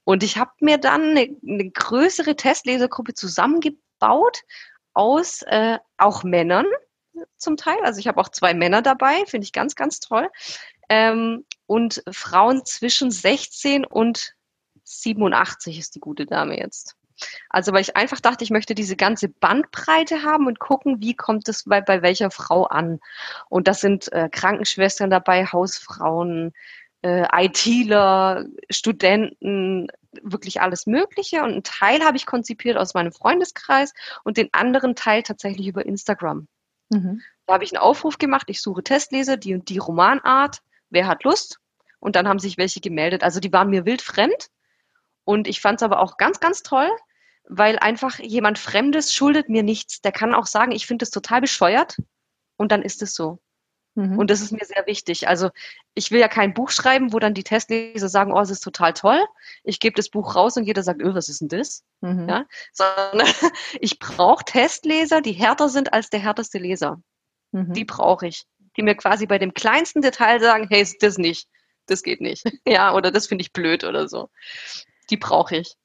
Und 0.04 0.24
ich 0.24 0.38
habe 0.38 0.52
mir 0.60 0.78
dann 0.78 1.12
eine, 1.12 1.38
eine 1.48 1.70
größere 1.72 2.36
Testlesergruppe 2.36 3.14
zusammengebaut 3.14 4.42
aus 4.94 5.42
äh, 5.44 5.78
auch 5.98 6.24
Männern 6.24 6.66
zum 7.38 7.56
Teil. 7.56 7.78
Also 7.84 8.00
ich 8.00 8.08
habe 8.08 8.20
auch 8.20 8.30
zwei 8.30 8.54
Männer 8.54 8.82
dabei, 8.82 9.24
finde 9.26 9.46
ich 9.46 9.54
ganz, 9.54 9.76
ganz 9.76 10.02
toll 10.02 10.28
ähm, 10.92 11.46
und 11.68 12.04
Frauen 12.12 12.66
zwischen 12.66 13.12
16 13.12 13.86
und 13.86 14.34
87 14.84 15.80
ist 15.80 15.96
die 15.96 16.02
gute 16.02 16.26
Dame 16.26 16.60
jetzt. 16.60 16.98
Also 17.50 17.72
weil 17.72 17.82
ich 17.82 17.96
einfach 17.96 18.20
dachte, 18.20 18.44
ich 18.44 18.50
möchte 18.50 18.76
diese 18.76 18.98
ganze 18.98 19.30
Bandbreite 19.30 20.24
haben 20.24 20.48
und 20.48 20.60
gucken, 20.60 21.00
wie 21.00 21.16
kommt 21.16 21.48
es 21.48 21.64
bei, 21.64 21.80
bei 21.80 22.02
welcher 22.02 22.30
Frau 22.30 22.66
an. 22.66 23.00
Und 23.48 23.70
das 23.70 23.80
sind 23.80 24.12
äh, 24.12 24.28
Krankenschwestern 24.30 25.10
dabei, 25.10 25.46
Hausfrauen, 25.46 26.52
äh, 27.04 27.26
ITler, 27.32 28.46
Studenten, 28.70 29.88
wirklich 30.22 30.60
alles 30.60 30.88
Mögliche. 30.88 31.42
Und 31.42 31.52
einen 31.52 31.64
Teil 31.64 32.04
habe 32.04 32.18
ich 32.18 32.26
konzipiert 32.26 32.76
aus 32.76 32.96
meinem 32.96 33.14
Freundeskreis 33.14 33.94
und 34.26 34.36
den 34.36 34.50
anderen 34.52 34.96
Teil 34.96 35.24
tatsächlich 35.24 35.68
über 35.68 35.86
Instagram. 35.86 36.50
Mhm. 36.90 37.22
Da 37.46 37.54
habe 37.54 37.64
ich 37.64 37.74
einen 37.74 37.82
Aufruf 37.82 38.18
gemacht, 38.18 38.48
ich 38.50 38.62
suche 38.62 38.84
Testleser, 38.84 39.38
die 39.38 39.54
und 39.54 39.70
die 39.70 39.78
Romanart 39.78 40.62
wer 40.92 41.08
hat 41.08 41.24
Lust? 41.24 41.60
Und 42.00 42.16
dann 42.16 42.28
haben 42.28 42.40
sich 42.40 42.58
welche 42.58 42.80
gemeldet. 42.80 43.24
Also 43.24 43.40
die 43.40 43.52
waren 43.52 43.70
mir 43.70 43.86
wild 43.86 44.02
fremd. 44.02 44.50
Und 45.24 45.48
ich 45.48 45.62
fand 45.62 45.82
es 45.82 45.84
aber 45.84 46.00
auch 46.00 46.18
ganz, 46.18 46.40
ganz 46.40 46.64
toll, 46.64 46.90
weil 47.48 47.80
einfach 47.80 48.20
jemand 48.20 48.60
Fremdes 48.60 49.14
schuldet 49.14 49.50
mir 49.50 49.64
nichts. 49.64 50.02
Der 50.02 50.12
kann 50.12 50.34
auch 50.34 50.48
sagen, 50.48 50.72
ich 50.72 50.88
finde 50.88 51.04
es 51.04 51.12
total 51.12 51.42
bescheuert. 51.42 51.98
Und 52.58 52.72
dann 52.72 52.82
ist 52.82 53.02
es 53.02 53.14
so. 53.14 53.40
Mhm. 53.96 54.18
Und 54.18 54.30
das 54.30 54.42
ist 54.42 54.52
mir 54.52 54.66
sehr 54.66 54.86
wichtig. 54.88 55.28
Also 55.28 55.50
ich 55.94 56.12
will 56.12 56.20
ja 56.20 56.28
kein 56.28 56.54
Buch 56.54 56.70
schreiben, 56.70 57.12
wo 57.14 57.20
dann 57.20 57.34
die 57.34 57.44
Testleser 57.44 58.08
sagen, 58.10 58.32
oh, 58.32 58.40
es 58.40 58.50
ist 58.50 58.62
total 58.62 58.94
toll. 58.94 59.20
Ich 59.64 59.80
gebe 59.80 59.96
das 59.96 60.10
Buch 60.10 60.36
raus 60.36 60.58
und 60.58 60.64
jeder 60.64 60.84
sagt, 60.84 61.02
öh, 61.02 61.14
was 61.14 61.30
ist 61.30 61.42
denn 61.42 61.50
das? 61.50 61.84
Mhm. 62.02 62.30
Ja? 62.30 62.46
Sondern 62.72 63.28
ich 63.80 64.00
brauche 64.00 64.46
Testleser, 64.46 65.22
die 65.22 65.34
härter 65.34 65.70
sind 65.70 65.94
als 65.94 66.10
der 66.10 66.22
härteste 66.22 66.58
Leser. 66.58 67.02
Mhm. 67.52 67.74
Die 67.74 67.86
brauche 67.86 68.28
ich 68.28 68.46
die 68.78 68.84
mir 68.84 68.96
quasi 68.96 69.26
bei 69.26 69.38
dem 69.38 69.54
kleinsten 69.54 70.02
Detail 70.02 70.40
sagen, 70.40 70.68
hey, 70.70 70.88
das 71.00 71.18
nicht, 71.18 71.48
das 71.88 72.04
geht 72.04 72.22
nicht. 72.22 72.44
Ja, 72.66 72.94
oder 72.94 73.12
das 73.12 73.28
finde 73.28 73.44
ich 73.44 73.54
blöd 73.54 73.84
oder 73.84 74.08
so. 74.08 74.30
Die 75.10 75.18
brauche 75.18 75.58
ich. 75.58 75.76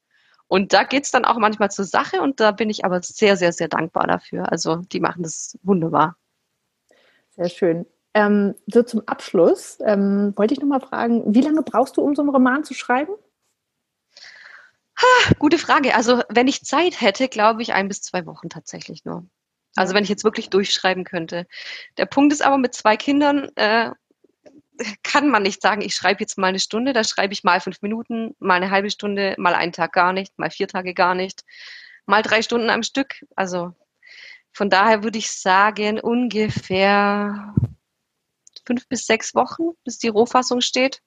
Und 0.49 0.73
da 0.73 0.85
geht 0.85 1.05
es 1.05 1.11
dann 1.11 1.25
auch 1.25 1.39
manchmal 1.39 1.71
zur 1.71 1.85
Sache 1.85 2.23
und 2.23 2.39
da 2.39 2.53
bin 2.53 2.71
ich 2.71 2.85
aber 2.85 3.03
sehr, 3.03 3.37
sehr, 3.37 3.53
sehr 3.53 3.69
dankbar 3.69 4.07
dafür. 4.07 4.51
Also 4.53 4.77
die 4.77 5.01
machen 5.01 5.25
das 5.25 5.59
wunderbar. 5.63 6.17
Sehr 7.31 7.49
schön. 7.49 7.87
Ähm, 8.15 8.55
so 8.67 8.83
zum 8.83 9.07
Abschluss 9.07 9.79
ähm, 9.85 10.33
wollte 10.37 10.55
ich 10.55 10.61
nochmal 10.61 10.81
fragen, 10.81 11.35
wie 11.35 11.43
lange 11.43 11.63
brauchst 11.63 11.97
du, 11.97 12.03
um 12.03 12.15
so 12.15 12.23
einen 12.23 12.31
Roman 12.31 12.65
zu 12.65 12.73
schreiben? 12.73 13.13
Ha, 14.99 15.35
gute 15.39 15.59
Frage. 15.59 15.95
Also 15.95 16.23
wenn 16.31 16.49
ich 16.49 16.65
Zeit 16.65 17.01
hätte, 17.01 17.29
glaube 17.29 17.61
ich 17.61 17.75
ein 17.75 17.89
bis 17.89 18.01
zwei 18.01 18.25
Wochen 18.25 18.49
tatsächlich 18.49 19.05
nur. 19.05 19.27
Also 19.77 19.95
wenn 19.95 20.03
ich 20.03 20.11
jetzt 20.11 20.25
wirklich 20.25 20.51
durchschreiben 20.51 21.05
könnte. 21.05 21.47
Der 21.99 22.07
Punkt 22.07 22.33
ist 22.33 22.43
aber 22.45 22.59
mit 22.59 22.75
zwei 22.75 22.97
Kindern, 22.97 23.51
äh, 23.57 23.91
kann 25.03 25.31
man 25.31 25.43
nicht 25.43 25.63
sagen, 25.63 25.81
ich 25.81 25.95
schreibe 25.95 26.21
jetzt 26.21 26.37
mal 26.39 26.49
eine 26.49 26.59
Stunde, 26.59 26.93
da 26.93 27.05
schreibe 27.05 27.33
ich 27.33 27.45
mal 27.45 27.61
fünf 27.61 27.81
Minuten, 27.83 28.35
mal 28.39 28.55
eine 28.55 28.71
halbe 28.71 28.91
Stunde, 28.91 29.35
mal 29.39 29.55
einen 29.55 29.73
Tag 29.73 29.93
gar 29.93 30.13
nicht, 30.13 30.39
mal 30.39 30.51
vier 30.51 30.69
Tage 30.69 30.95
gar 30.95 31.15
nicht, 31.15 31.45
mal 32.07 32.23
drei 32.23 32.43
Stunden 32.43 32.71
am 32.71 32.83
Stück. 32.83 33.25
Also 33.37 33.75
von 34.53 34.71
daher 34.71 35.03
würde 35.03 35.19
ich 35.19 35.31
sagen, 35.31 36.01
ungefähr 36.01 37.55
fünf 38.67 38.89
bis 38.89 39.07
sechs 39.07 39.35
Wochen, 39.35 39.71
bis 39.85 39.99
die 39.99 40.09
Rohfassung 40.09 40.61
steht. 40.61 41.01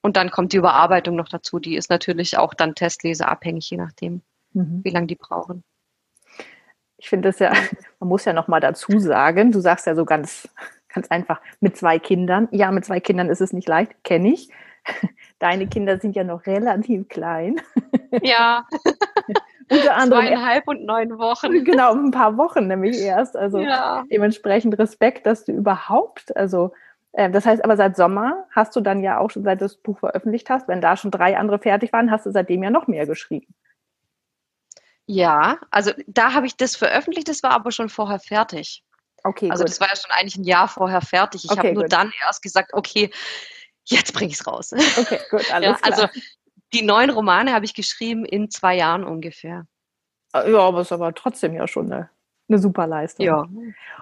Und 0.00 0.16
dann 0.16 0.30
kommt 0.30 0.52
die 0.52 0.58
Überarbeitung 0.58 1.16
noch 1.16 1.28
dazu. 1.28 1.58
Die 1.58 1.76
ist 1.76 1.90
natürlich 1.90 2.38
auch 2.38 2.54
dann 2.54 2.74
testleserabhängig, 2.74 3.68
je 3.70 3.78
nachdem. 3.78 4.22
mhm. 4.52 4.80
wie 4.84 4.90
lange 4.90 5.06
die 5.06 5.16
brauchen. 5.16 5.64
Ich 6.98 7.08
finde 7.08 7.28
das 7.30 7.38
ja, 7.38 7.52
man 8.00 8.08
muss 8.08 8.24
ja 8.24 8.32
noch 8.32 8.48
mal 8.48 8.60
dazu 8.60 8.98
sagen, 8.98 9.52
du 9.52 9.60
sagst 9.60 9.86
ja 9.86 9.94
so 9.94 10.04
ganz, 10.04 10.48
ganz 10.92 11.08
einfach, 11.08 11.40
mit 11.60 11.76
zwei 11.76 11.98
Kindern. 11.98 12.48
Ja, 12.50 12.70
mit 12.70 12.84
zwei 12.84 13.00
Kindern 13.00 13.30
ist 13.30 13.40
es 13.40 13.52
nicht 13.52 13.68
leicht, 13.68 13.92
kenne 14.04 14.28
ich. 14.28 14.50
Deine 15.38 15.66
Kinder 15.66 15.98
sind 15.98 16.16
ja 16.16 16.24
noch 16.24 16.46
relativ 16.46 17.08
klein. 17.08 17.60
Ja. 18.22 18.66
Unter 19.70 19.96
anderem 19.96 20.24
Zweieinhalb 20.24 20.66
und 20.66 20.86
neun 20.86 21.18
Wochen. 21.18 21.62
Genau, 21.64 21.92
ein 21.92 22.10
paar 22.10 22.38
Wochen 22.38 22.68
nämlich 22.68 22.98
erst. 23.00 23.36
Also 23.36 23.58
ja. 23.58 24.02
dementsprechend 24.10 24.78
Respekt, 24.78 25.26
dass 25.26 25.44
du 25.44 25.52
überhaupt, 25.52 26.34
also 26.36 26.72
äh, 27.12 27.30
das 27.30 27.44
heißt 27.44 27.62
aber 27.64 27.76
seit 27.76 27.94
Sommer 27.94 28.46
hast 28.50 28.74
du 28.76 28.80
dann 28.80 29.02
ja 29.02 29.18
auch 29.18 29.30
schon, 29.30 29.44
seit 29.44 29.60
du 29.60 29.66
das 29.66 29.76
Buch 29.76 29.98
veröffentlicht 29.98 30.48
hast, 30.48 30.68
wenn 30.68 30.80
da 30.80 30.96
schon 30.96 31.10
drei 31.10 31.36
andere 31.36 31.58
fertig 31.58 31.92
waren, 31.92 32.10
hast 32.10 32.24
du 32.24 32.30
seitdem 32.30 32.62
ja 32.62 32.70
noch 32.70 32.86
mehr 32.86 33.06
geschrieben. 33.06 33.54
Ja, 35.10 35.58
also 35.70 35.92
da 36.06 36.34
habe 36.34 36.46
ich 36.46 36.56
das 36.56 36.76
veröffentlicht, 36.76 37.28
das 37.28 37.42
war 37.42 37.52
aber 37.52 37.72
schon 37.72 37.88
vorher 37.88 38.20
fertig. 38.20 38.84
Okay. 39.24 39.50
Also 39.50 39.64
gut. 39.64 39.70
das 39.70 39.80
war 39.80 39.88
ja 39.88 39.96
schon 39.96 40.10
eigentlich 40.10 40.36
ein 40.36 40.44
Jahr 40.44 40.68
vorher 40.68 41.00
fertig. 41.00 41.46
Ich 41.46 41.50
okay, 41.50 41.58
habe 41.60 41.72
nur 41.72 41.84
gut. 41.84 41.92
dann 41.92 42.12
erst 42.22 42.42
gesagt, 42.42 42.74
okay, 42.74 43.10
jetzt 43.84 44.12
bringe 44.12 44.30
ich 44.30 44.38
es 44.38 44.46
raus. 44.46 44.72
Okay, 44.72 45.18
gut, 45.30 45.50
alles 45.50 45.66
ja, 45.66 45.74
klar. 45.74 45.80
Also 45.82 46.20
die 46.74 46.82
neun 46.82 47.08
Romane 47.08 47.54
habe 47.54 47.64
ich 47.64 47.72
geschrieben 47.72 48.26
in 48.26 48.50
zwei 48.50 48.76
Jahren 48.76 49.02
ungefähr. 49.02 49.66
Ah, 50.32 50.46
ja, 50.46 50.58
aber 50.58 50.80
es 50.80 50.88
ist 50.88 50.92
aber 50.92 51.14
trotzdem 51.14 51.54
ja 51.54 51.66
schon 51.66 51.90
eine, 51.90 52.10
eine 52.50 52.58
super 52.58 52.86
Leistung. 52.86 53.24
Ja. 53.24 53.48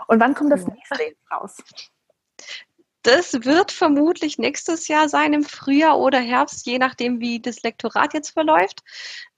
Und 0.08 0.20
wann 0.20 0.34
kommt 0.34 0.50
das 0.50 0.66
nächste 0.66 1.14
raus? 1.32 1.62
Das 3.06 3.44
wird 3.44 3.70
vermutlich 3.70 4.36
nächstes 4.36 4.88
Jahr 4.88 5.08
sein, 5.08 5.32
im 5.32 5.44
Frühjahr 5.44 5.96
oder 5.96 6.18
Herbst, 6.18 6.66
je 6.66 6.78
nachdem, 6.78 7.20
wie 7.20 7.38
das 7.38 7.62
Lektorat 7.62 8.14
jetzt 8.14 8.30
verläuft, 8.30 8.82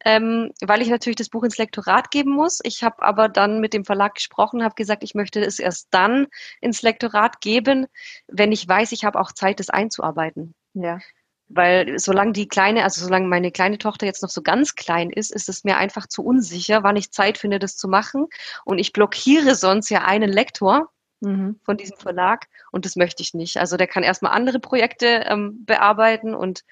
ähm, 0.06 0.54
weil 0.62 0.80
ich 0.80 0.88
natürlich 0.88 1.16
das 1.18 1.28
Buch 1.28 1.44
ins 1.44 1.58
Lektorat 1.58 2.10
geben 2.10 2.32
muss. 2.32 2.60
Ich 2.62 2.82
habe 2.82 3.02
aber 3.02 3.28
dann 3.28 3.60
mit 3.60 3.74
dem 3.74 3.84
Verlag 3.84 4.14
gesprochen, 4.14 4.64
habe 4.64 4.74
gesagt, 4.74 5.02
ich 5.02 5.14
möchte 5.14 5.44
es 5.44 5.58
erst 5.58 5.88
dann 5.90 6.28
ins 6.62 6.80
Lektorat 6.80 7.42
geben, 7.42 7.86
wenn 8.26 8.52
ich 8.52 8.66
weiß, 8.66 8.92
ich 8.92 9.04
habe 9.04 9.20
auch 9.20 9.32
Zeit, 9.32 9.60
das 9.60 9.68
einzuarbeiten. 9.68 10.54
Ja. 10.72 11.00
Weil 11.48 11.98
solange 11.98 12.32
die 12.32 12.48
kleine, 12.48 12.84
also 12.84 13.04
solange 13.04 13.28
meine 13.28 13.52
kleine 13.52 13.76
Tochter 13.76 14.06
jetzt 14.06 14.22
noch 14.22 14.30
so 14.30 14.40
ganz 14.40 14.76
klein 14.76 15.10
ist, 15.10 15.30
ist 15.30 15.50
es 15.50 15.64
mir 15.64 15.76
einfach 15.76 16.06
zu 16.06 16.24
unsicher, 16.24 16.84
wann 16.84 16.96
ich 16.96 17.10
Zeit 17.10 17.36
finde, 17.36 17.58
das 17.58 17.76
zu 17.76 17.86
machen. 17.86 18.28
Und 18.64 18.78
ich 18.78 18.94
blockiere 18.94 19.54
sonst 19.54 19.90
ja 19.90 20.06
einen 20.06 20.32
Lektor, 20.32 20.88
mhm. 21.20 21.60
von 21.64 21.76
diesem 21.76 21.98
Verlag 21.98 22.46
und 22.72 22.84
das 22.84 22.96
möchte 22.96 23.22
ich 23.22 23.34
nicht. 23.34 23.58
Also 23.58 23.76
der 23.76 23.86
kann 23.86 24.02
erstmal 24.02 24.32
andere 24.32 24.60
Projekte 24.60 25.24
ähm, 25.26 25.64
bearbeiten 25.64 26.34
und 26.34 26.64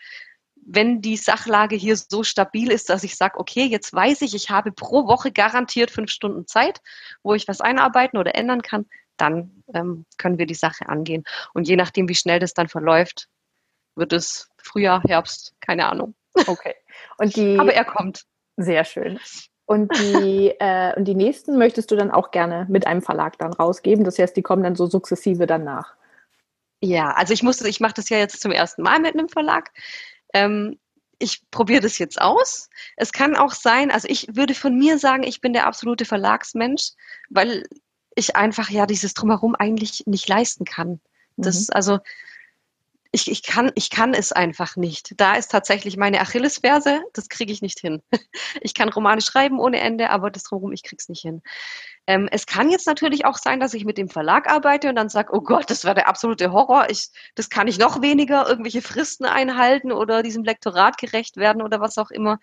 wenn 0.67 1.01
die 1.01 1.17
Sachlage 1.17 1.77
hier 1.77 1.97
so 1.97 2.25
stabil 2.25 2.73
ist, 2.73 2.91
dass 2.91 3.05
ich 3.05 3.17
sage, 3.17 3.39
okay, 3.39 3.67
jetzt 3.67 3.93
weiß 3.95 4.23
ich, 4.23 4.35
ich 4.35 4.51
habe 4.51 4.73
pro 4.73 5.07
Woche 5.07 5.31
garantiert 5.31 5.93
fünf 5.93 6.11
Stunden 6.11 6.47
Zeit, 6.47 6.81
wo 7.23 7.35
ich 7.35 7.47
was 7.47 7.61
einarbeiten 7.61 8.19
oder 8.19 8.35
ändern 8.35 8.63
kann, 8.63 8.87
dann 9.17 9.63
ähm, 9.73 10.05
können 10.19 10.39
wir 10.39 10.47
die 10.47 10.55
Sache 10.55 10.89
angehen. 10.89 11.25
Und 11.55 11.69
je 11.69 11.77
nachdem, 11.77 12.09
wie 12.09 12.17
schnell 12.17 12.41
das 12.41 12.53
dann 12.53 12.69
verläuft, 12.69 13.29
wird 13.95 14.13
es 14.13 14.51
Frühjahr, 14.59 15.03
Herbst, 15.07 15.55
keine 15.61 15.87
Ahnung. 15.87 16.15
Okay. 16.47 16.75
Und 17.17 17.37
die, 17.37 17.59
Aber 17.59 17.73
er 17.73 17.85
kommt. 17.85 18.25
Sehr 18.57 18.85
schön. 18.85 19.19
Und 19.66 19.92
die, 19.98 20.55
äh, 20.61 20.96
und 20.96 21.05
die 21.05 21.14
nächsten 21.14 21.59
möchtest 21.59 21.90
du 21.90 21.96
dann 21.96 22.11
auch 22.11 22.31
gerne 22.31 22.66
mit 22.68 22.87
einem 22.87 23.02
Verlag 23.02 23.38
dann 23.38 23.52
rausgeben. 23.52 24.05
Das 24.05 24.18
heißt, 24.18 24.37
die 24.37 24.42
kommen 24.42 24.62
dann 24.62 24.76
so 24.76 24.87
sukzessive 24.87 25.46
danach. 25.46 25.94
Ja, 26.81 27.12
also 27.12 27.33
ich 27.33 27.42
musste, 27.42 27.68
ich 27.68 27.81
mache 27.81 27.94
das 27.94 28.09
ja 28.09 28.18
jetzt 28.18 28.40
zum 28.40 28.52
ersten 28.52 28.83
Mal 28.83 29.00
mit 29.00 29.14
einem 29.14 29.29
Verlag. 29.29 29.72
Ähm, 30.33 30.79
ich 31.18 31.50
probiere 31.50 31.81
das 31.81 31.98
jetzt 31.98 32.20
aus. 32.20 32.68
Es 32.96 33.12
kann 33.12 33.37
auch 33.37 33.52
sein, 33.52 33.90
also 33.90 34.07
ich 34.09 34.37
würde 34.37 34.55
von 34.55 34.76
mir 34.76 34.98
sagen, 34.98 35.22
ich 35.22 35.40
bin 35.40 35.52
der 35.52 35.66
absolute 35.66 36.05
Verlagsmensch, 36.05 36.92
weil 37.31 37.64
ich 38.14 38.37
einfach 38.37 38.70
ja 38.70 38.87
dieses 38.87 39.14
Drumherum 39.14 39.55
eigentlich 39.55 40.05
nicht 40.07 40.29
leisten 40.29 40.64
kann. 40.64 41.00
Das, 41.37 41.68
mhm. 41.68 41.74
also 41.74 41.98
ich, 43.16 43.31
ich, 43.31 43.42
kann, 43.42 43.72
ich 43.76 43.88
kann 43.88 44.12
es 44.12 44.31
einfach 44.31 44.76
nicht. 44.76 45.14
Da 45.16 45.37
ist 45.37 45.50
tatsächlich 45.50 45.96
meine 45.96 46.20
Achillesferse, 46.20 47.00
das 47.14 47.31
kriege 47.31 47.50
ich 47.50 47.62
nicht 47.62 47.81
hin. 47.81 48.02
Ich 48.61 48.74
kann 48.74 48.90
Romane 48.90 49.22
schreiben 49.22 49.59
ohne 49.59 49.81
Ende, 49.81 50.11
aber 50.11 50.31
das 50.31 50.42
drumherum, 50.42 50.72
ich 50.72 50.83
kriege 50.83 50.98
es 51.00 51.09
nicht 51.09 51.22
hin. 51.22 51.40
Ähm, 52.07 52.29
es 52.31 52.46
kann 52.46 52.70
jetzt 52.70 52.87
natürlich 52.87 53.24
auch 53.24 53.38
sein, 53.38 53.59
dass 53.59 53.74
ich 53.74 53.85
mit 53.85 53.96
dem 53.96 54.11
Verlag 54.11 54.50
arbeite 54.50 54.88
und 54.90 54.96
dann 54.96 55.09
sage, 55.09 55.33
oh 55.33 55.40
Gott, 55.40 55.70
das 55.70 55.85
wäre 55.85 55.94
der 55.94 56.09
absolute 56.09 56.52
Horror. 56.52 56.90
Ich, 56.90 57.09
das 57.35 57.48
kann 57.48 57.68
ich 57.68 57.79
noch 57.79 58.02
weniger, 58.02 58.46
irgendwelche 58.48 58.83
Fristen 58.83 59.24
einhalten 59.24 59.92
oder 59.92 60.22
diesem 60.22 60.44
Lektorat 60.44 60.98
gerecht 60.98 61.37
werden 61.38 61.62
oder 61.62 61.81
was 61.81 61.96
auch 61.96 62.11
immer. 62.11 62.38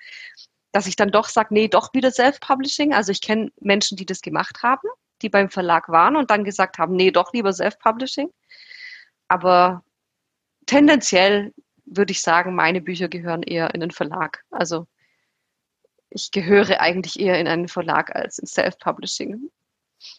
Dass 0.72 0.88
ich 0.88 0.96
dann 0.96 1.12
doch 1.12 1.30
sage, 1.30 1.54
nee, 1.54 1.68
doch 1.68 1.94
wieder 1.94 2.12
Self-Publishing. 2.12 2.94
Also 2.94 3.12
ich 3.12 3.22
kenne 3.22 3.52
Menschen, 3.60 3.96
die 3.98 4.08
das 4.08 4.22
gemacht 4.22 4.64
haben, 4.64 4.88
die 5.22 5.30
beim 5.30 5.50
Verlag 5.52 5.90
waren 5.90 6.16
und 6.16 6.32
dann 6.32 6.44
gesagt 6.44 6.80
haben, 6.80 6.96
nee, 6.96 7.12
doch 7.12 7.32
lieber 7.34 7.54
Self-Publishing. 7.54 8.30
Aber 9.28 9.84
tendenziell 10.74 11.54
würde 11.86 12.12
ich 12.12 12.22
sagen, 12.22 12.56
meine 12.56 12.82
Bücher 12.82 13.08
gehören 13.08 13.44
eher 13.44 13.74
in 13.76 13.82
den 13.82 13.92
Verlag. 13.92 14.44
Also 14.50 14.88
ich 16.10 16.32
gehöre 16.32 16.80
eigentlich 16.80 17.20
eher 17.20 17.40
in 17.40 17.48
einen 17.48 17.68
Verlag 17.68 18.16
als 18.16 18.40
in 18.40 18.48
Self-Publishing. 18.48 19.52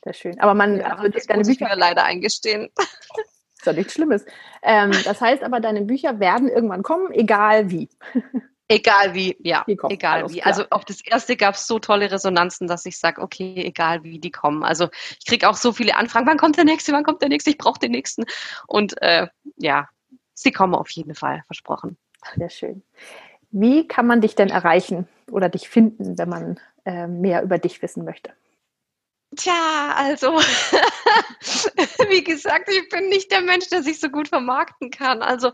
Sehr 0.04 0.14
schön. 0.14 0.40
Aber 0.40 0.54
man, 0.54 0.78
ja, 0.78 0.96
also 0.96 1.08
das 1.08 1.26
deine 1.26 1.40
muss 1.40 1.48
Bücher 1.48 1.66
ich 1.66 1.72
mir 1.72 1.76
leider 1.76 2.04
eingestehen. 2.04 2.68
Ist 3.56 3.66
doch 3.66 3.72
nichts 3.72 3.94
Schlimmes. 3.94 4.24
Ähm, 4.62 4.92
das 5.04 5.20
heißt 5.20 5.42
aber, 5.42 5.60
deine 5.60 5.82
Bücher 5.82 6.20
werden 6.20 6.48
irgendwann 6.48 6.82
kommen, 6.82 7.12
egal 7.12 7.70
wie. 7.70 7.88
Egal 8.66 9.12
wie, 9.12 9.36
ja, 9.40 9.62
egal 9.66 10.30
wie. 10.30 10.38
Klar. 10.38 10.46
Also 10.46 10.64
auf 10.70 10.86
das 10.86 11.04
erste 11.04 11.36
gab 11.36 11.54
es 11.54 11.66
so 11.66 11.78
tolle 11.78 12.10
Resonanzen, 12.10 12.66
dass 12.66 12.86
ich 12.86 12.96
sage, 12.98 13.20
okay, 13.20 13.56
egal 13.58 14.04
wie 14.04 14.18
die 14.18 14.30
kommen. 14.30 14.64
Also 14.64 14.88
ich 15.18 15.26
kriege 15.26 15.50
auch 15.50 15.56
so 15.56 15.74
viele 15.74 15.96
Anfragen, 15.96 16.26
wann 16.26 16.38
kommt 16.38 16.56
der 16.56 16.64
nächste, 16.64 16.92
wann 16.92 17.04
kommt 17.04 17.20
der 17.20 17.28
nächste, 17.28 17.50
ich 17.50 17.58
brauche 17.58 17.78
den 17.78 17.90
nächsten. 17.90 18.24
Und 18.66 19.00
äh, 19.02 19.26
ja, 19.58 19.90
sie 20.34 20.52
kommen 20.52 20.74
auf 20.74 20.90
jeden 20.90 21.14
Fall, 21.14 21.42
versprochen. 21.46 21.96
Sehr 22.36 22.50
schön. 22.50 22.82
Wie 23.50 23.86
kann 23.86 24.06
man 24.06 24.20
dich 24.20 24.34
denn 24.34 24.50
erreichen 24.50 25.06
oder 25.30 25.48
dich 25.48 25.68
finden, 25.68 26.18
wenn 26.18 26.28
man 26.28 26.60
äh, 26.84 27.06
mehr 27.06 27.42
über 27.42 27.58
dich 27.58 27.80
wissen 27.82 28.04
möchte? 28.04 28.32
Tja, 29.36 29.94
also, 29.96 30.38
wie 32.08 32.22
gesagt, 32.22 32.68
ich 32.68 32.88
bin 32.88 33.08
nicht 33.08 33.30
der 33.30 33.40
Mensch, 33.40 33.68
der 33.68 33.82
sich 33.82 33.98
so 33.98 34.08
gut 34.08 34.28
vermarkten 34.28 34.90
kann. 34.90 35.22
Also, 35.22 35.52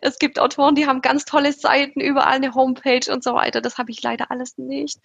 es 0.00 0.18
gibt 0.18 0.38
Autoren, 0.38 0.74
die 0.74 0.86
haben 0.86 1.02
ganz 1.02 1.24
tolle 1.24 1.52
Seiten, 1.52 2.00
überall 2.00 2.34
eine 2.34 2.54
Homepage 2.54 3.12
und 3.12 3.22
so 3.22 3.34
weiter. 3.34 3.60
Das 3.60 3.78
habe 3.78 3.90
ich 3.90 4.02
leider 4.02 4.30
alles 4.30 4.58
nicht. 4.58 4.98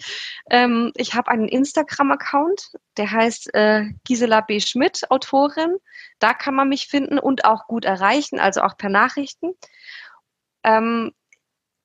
Ähm, 0.49 0.91
ich 0.95 1.13
habe 1.13 1.29
einen 1.29 1.47
Instagram-Account, 1.47 2.71
der 2.97 3.11
heißt 3.11 3.53
äh, 3.53 3.85
Gisela 4.03 4.41
B. 4.41 4.59
Schmidt, 4.59 5.09
Autorin. 5.11 5.77
Da 6.19 6.33
kann 6.33 6.55
man 6.55 6.69
mich 6.69 6.87
finden 6.87 7.19
und 7.19 7.45
auch 7.45 7.67
gut 7.67 7.85
erreichen, 7.85 8.39
also 8.39 8.61
auch 8.61 8.77
per 8.77 8.89
Nachrichten. 8.89 9.53
Ähm, 10.63 11.13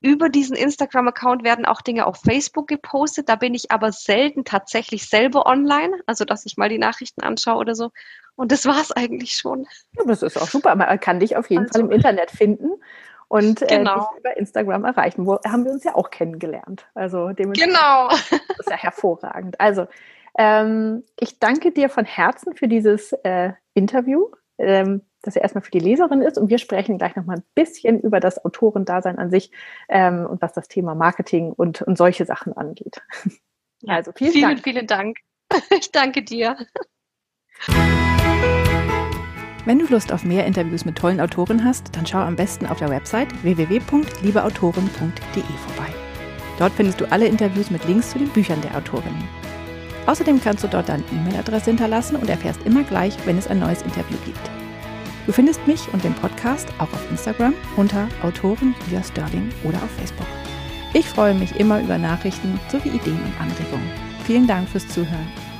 über 0.03 0.29
diesen 0.29 0.57
Instagram-Account 0.57 1.45
werden 1.45 1.65
auch 1.65 1.81
Dinge 1.81 2.07
auf 2.07 2.19
Facebook 2.19 2.69
gepostet. 2.69 3.29
Da 3.29 3.37
bin 3.37 3.55
ich 3.55 3.71
aber 3.71 3.93
selten 3.93 4.45
tatsächlich 4.45 5.09
selber 5.09 5.47
online, 5.47 5.93
also 6.07 6.25
dass 6.25 6.45
ich 6.45 6.57
mal 6.57 6.69
die 6.69 6.79
Nachrichten 6.79 7.23
anschaue 7.23 7.57
oder 7.57 7.75
so. 7.75 7.91
Und 8.35 8.53
das 8.53 8.67
war 8.67 8.81
es 8.81 8.93
eigentlich 8.93 9.35
schon. 9.35 9.67
Ja, 9.97 10.05
das 10.07 10.23
ist 10.23 10.41
auch 10.41 10.49
super. 10.49 10.75
Man 10.75 11.01
kann 11.01 11.21
dich 11.21 11.37
auf 11.37 11.51
jeden 11.51 11.67
also, 11.67 11.81
Fall 11.81 11.83
im 11.83 11.91
Internet 11.93 12.31
finden 12.31 12.71
und 13.29 13.63
äh, 13.63 13.79
genau. 13.79 14.11
dich 14.11 14.21
über 14.21 14.37
Instagram 14.37 14.85
erreichen. 14.85 15.27
Wo 15.27 15.39
haben 15.47 15.65
wir 15.65 15.73
uns 15.73 15.85
ja 15.85 15.95
auch 15.95 16.11
kennengelernt. 16.11 16.87
Also 16.95 17.31
genau. 17.35 18.09
Das 18.09 18.59
ist 18.59 18.71
ja 18.71 18.77
hervorragend. 18.77 19.61
Also 19.61 19.87
ähm, 20.39 21.05
ich 21.19 21.39
danke 21.39 21.73
dir 21.73 21.89
von 21.89 22.05
Herzen 22.05 22.55
für 22.55 22.69
dieses 22.69 23.13
äh, 23.25 23.53
Interview. 23.75 24.29
Ähm, 24.59 25.03
dass 25.23 25.37
er 25.37 25.43
erstmal 25.43 25.63
für 25.63 25.71
die 25.71 25.79
Leserin 25.79 26.23
ist 26.23 26.39
und 26.39 26.51
wir 26.51 26.59
sprechen 26.59 26.99
gleich 26.99 27.17
nochmal 27.17 27.39
ein 27.39 27.45
bisschen 27.55 28.01
über 28.01 28.21
das 28.21 28.45
Autorendasein 28.45 29.19
an 29.19 29.31
sich 29.31 29.51
ähm, 29.89 30.27
und 30.27 30.43
was 30.43 30.53
das 30.53 30.69
Thema 30.69 30.95
Marketing 30.95 31.53
und, 31.53 31.83
und 31.83 31.97
solche 31.97 32.27
Sachen 32.27 32.57
angeht. 32.57 33.01
Ja, 33.85 33.97
also 33.97 34.13
vielen, 34.15 34.33
vielen 34.33 34.43
Dank. 34.43 34.63
Vielen 34.63 34.87
Dank. 34.87 35.19
Ich 35.71 35.91
danke 35.91 36.23
dir. 36.23 36.57
Wenn 39.65 39.79
du 39.79 39.87
Lust 39.87 40.13
auf 40.13 40.25
mehr 40.25 40.47
Interviews 40.47 40.85
mit 40.85 40.97
tollen 40.97 41.21
Autoren 41.21 41.65
hast, 41.65 41.95
dann 41.95 42.07
schau 42.07 42.19
am 42.19 42.37
besten 42.37 42.67
auf 42.67 42.79
der 42.79 42.91
Website 42.91 43.29
www.liebeautoren.de 43.43 45.43
vorbei. 45.43 45.93
Dort 46.59 46.73
findest 46.73 47.01
du 47.01 47.11
alle 47.13 47.27
Interviews 47.27 47.71
mit 47.71 47.87
Links 47.87 48.11
zu 48.11 48.19
den 48.19 48.29
Büchern 48.31 48.61
der 48.63 48.77
Autorinnen. 48.77 49.29
Außerdem 50.07 50.41
kannst 50.41 50.65
du 50.65 50.69
dort 50.69 50.89
deine 50.89 51.05
E-Mail-Adresse 51.13 51.67
hinterlassen 51.67 52.17
und 52.17 52.29
erfährst 52.29 52.63
immer 52.63 52.83
gleich, 52.83 53.15
wenn 53.25 53.39
es 53.39 53.47
ein 53.47 53.61
neues 53.61 53.83
Interview 53.83 54.17
gibt. 54.25 54.62
Du 55.27 55.33
findest 55.33 55.67
mich 55.67 55.81
und 55.93 56.03
den 56.03 56.15
Podcast 56.15 56.69
auch 56.79 56.93
auf 56.93 57.11
Instagram 57.11 57.55
unter 57.77 58.09
Autorin 58.23 58.75
Julia 58.87 59.03
Sterling 59.05 59.51
oder 59.63 59.77
auf 59.77 59.91
Facebook. 59.99 60.27
Ich 60.95 61.07
freue 61.07 61.35
mich 61.35 61.59
immer 61.59 61.81
über 61.81 61.97
Nachrichten 61.97 62.59
sowie 62.71 62.91
Ideen 62.91 63.21
und 63.23 63.41
Anregungen. 63.41 63.89
Vielen 64.25 64.47
Dank 64.47 64.69
fürs 64.69 64.87
Zuhören. 64.89 65.52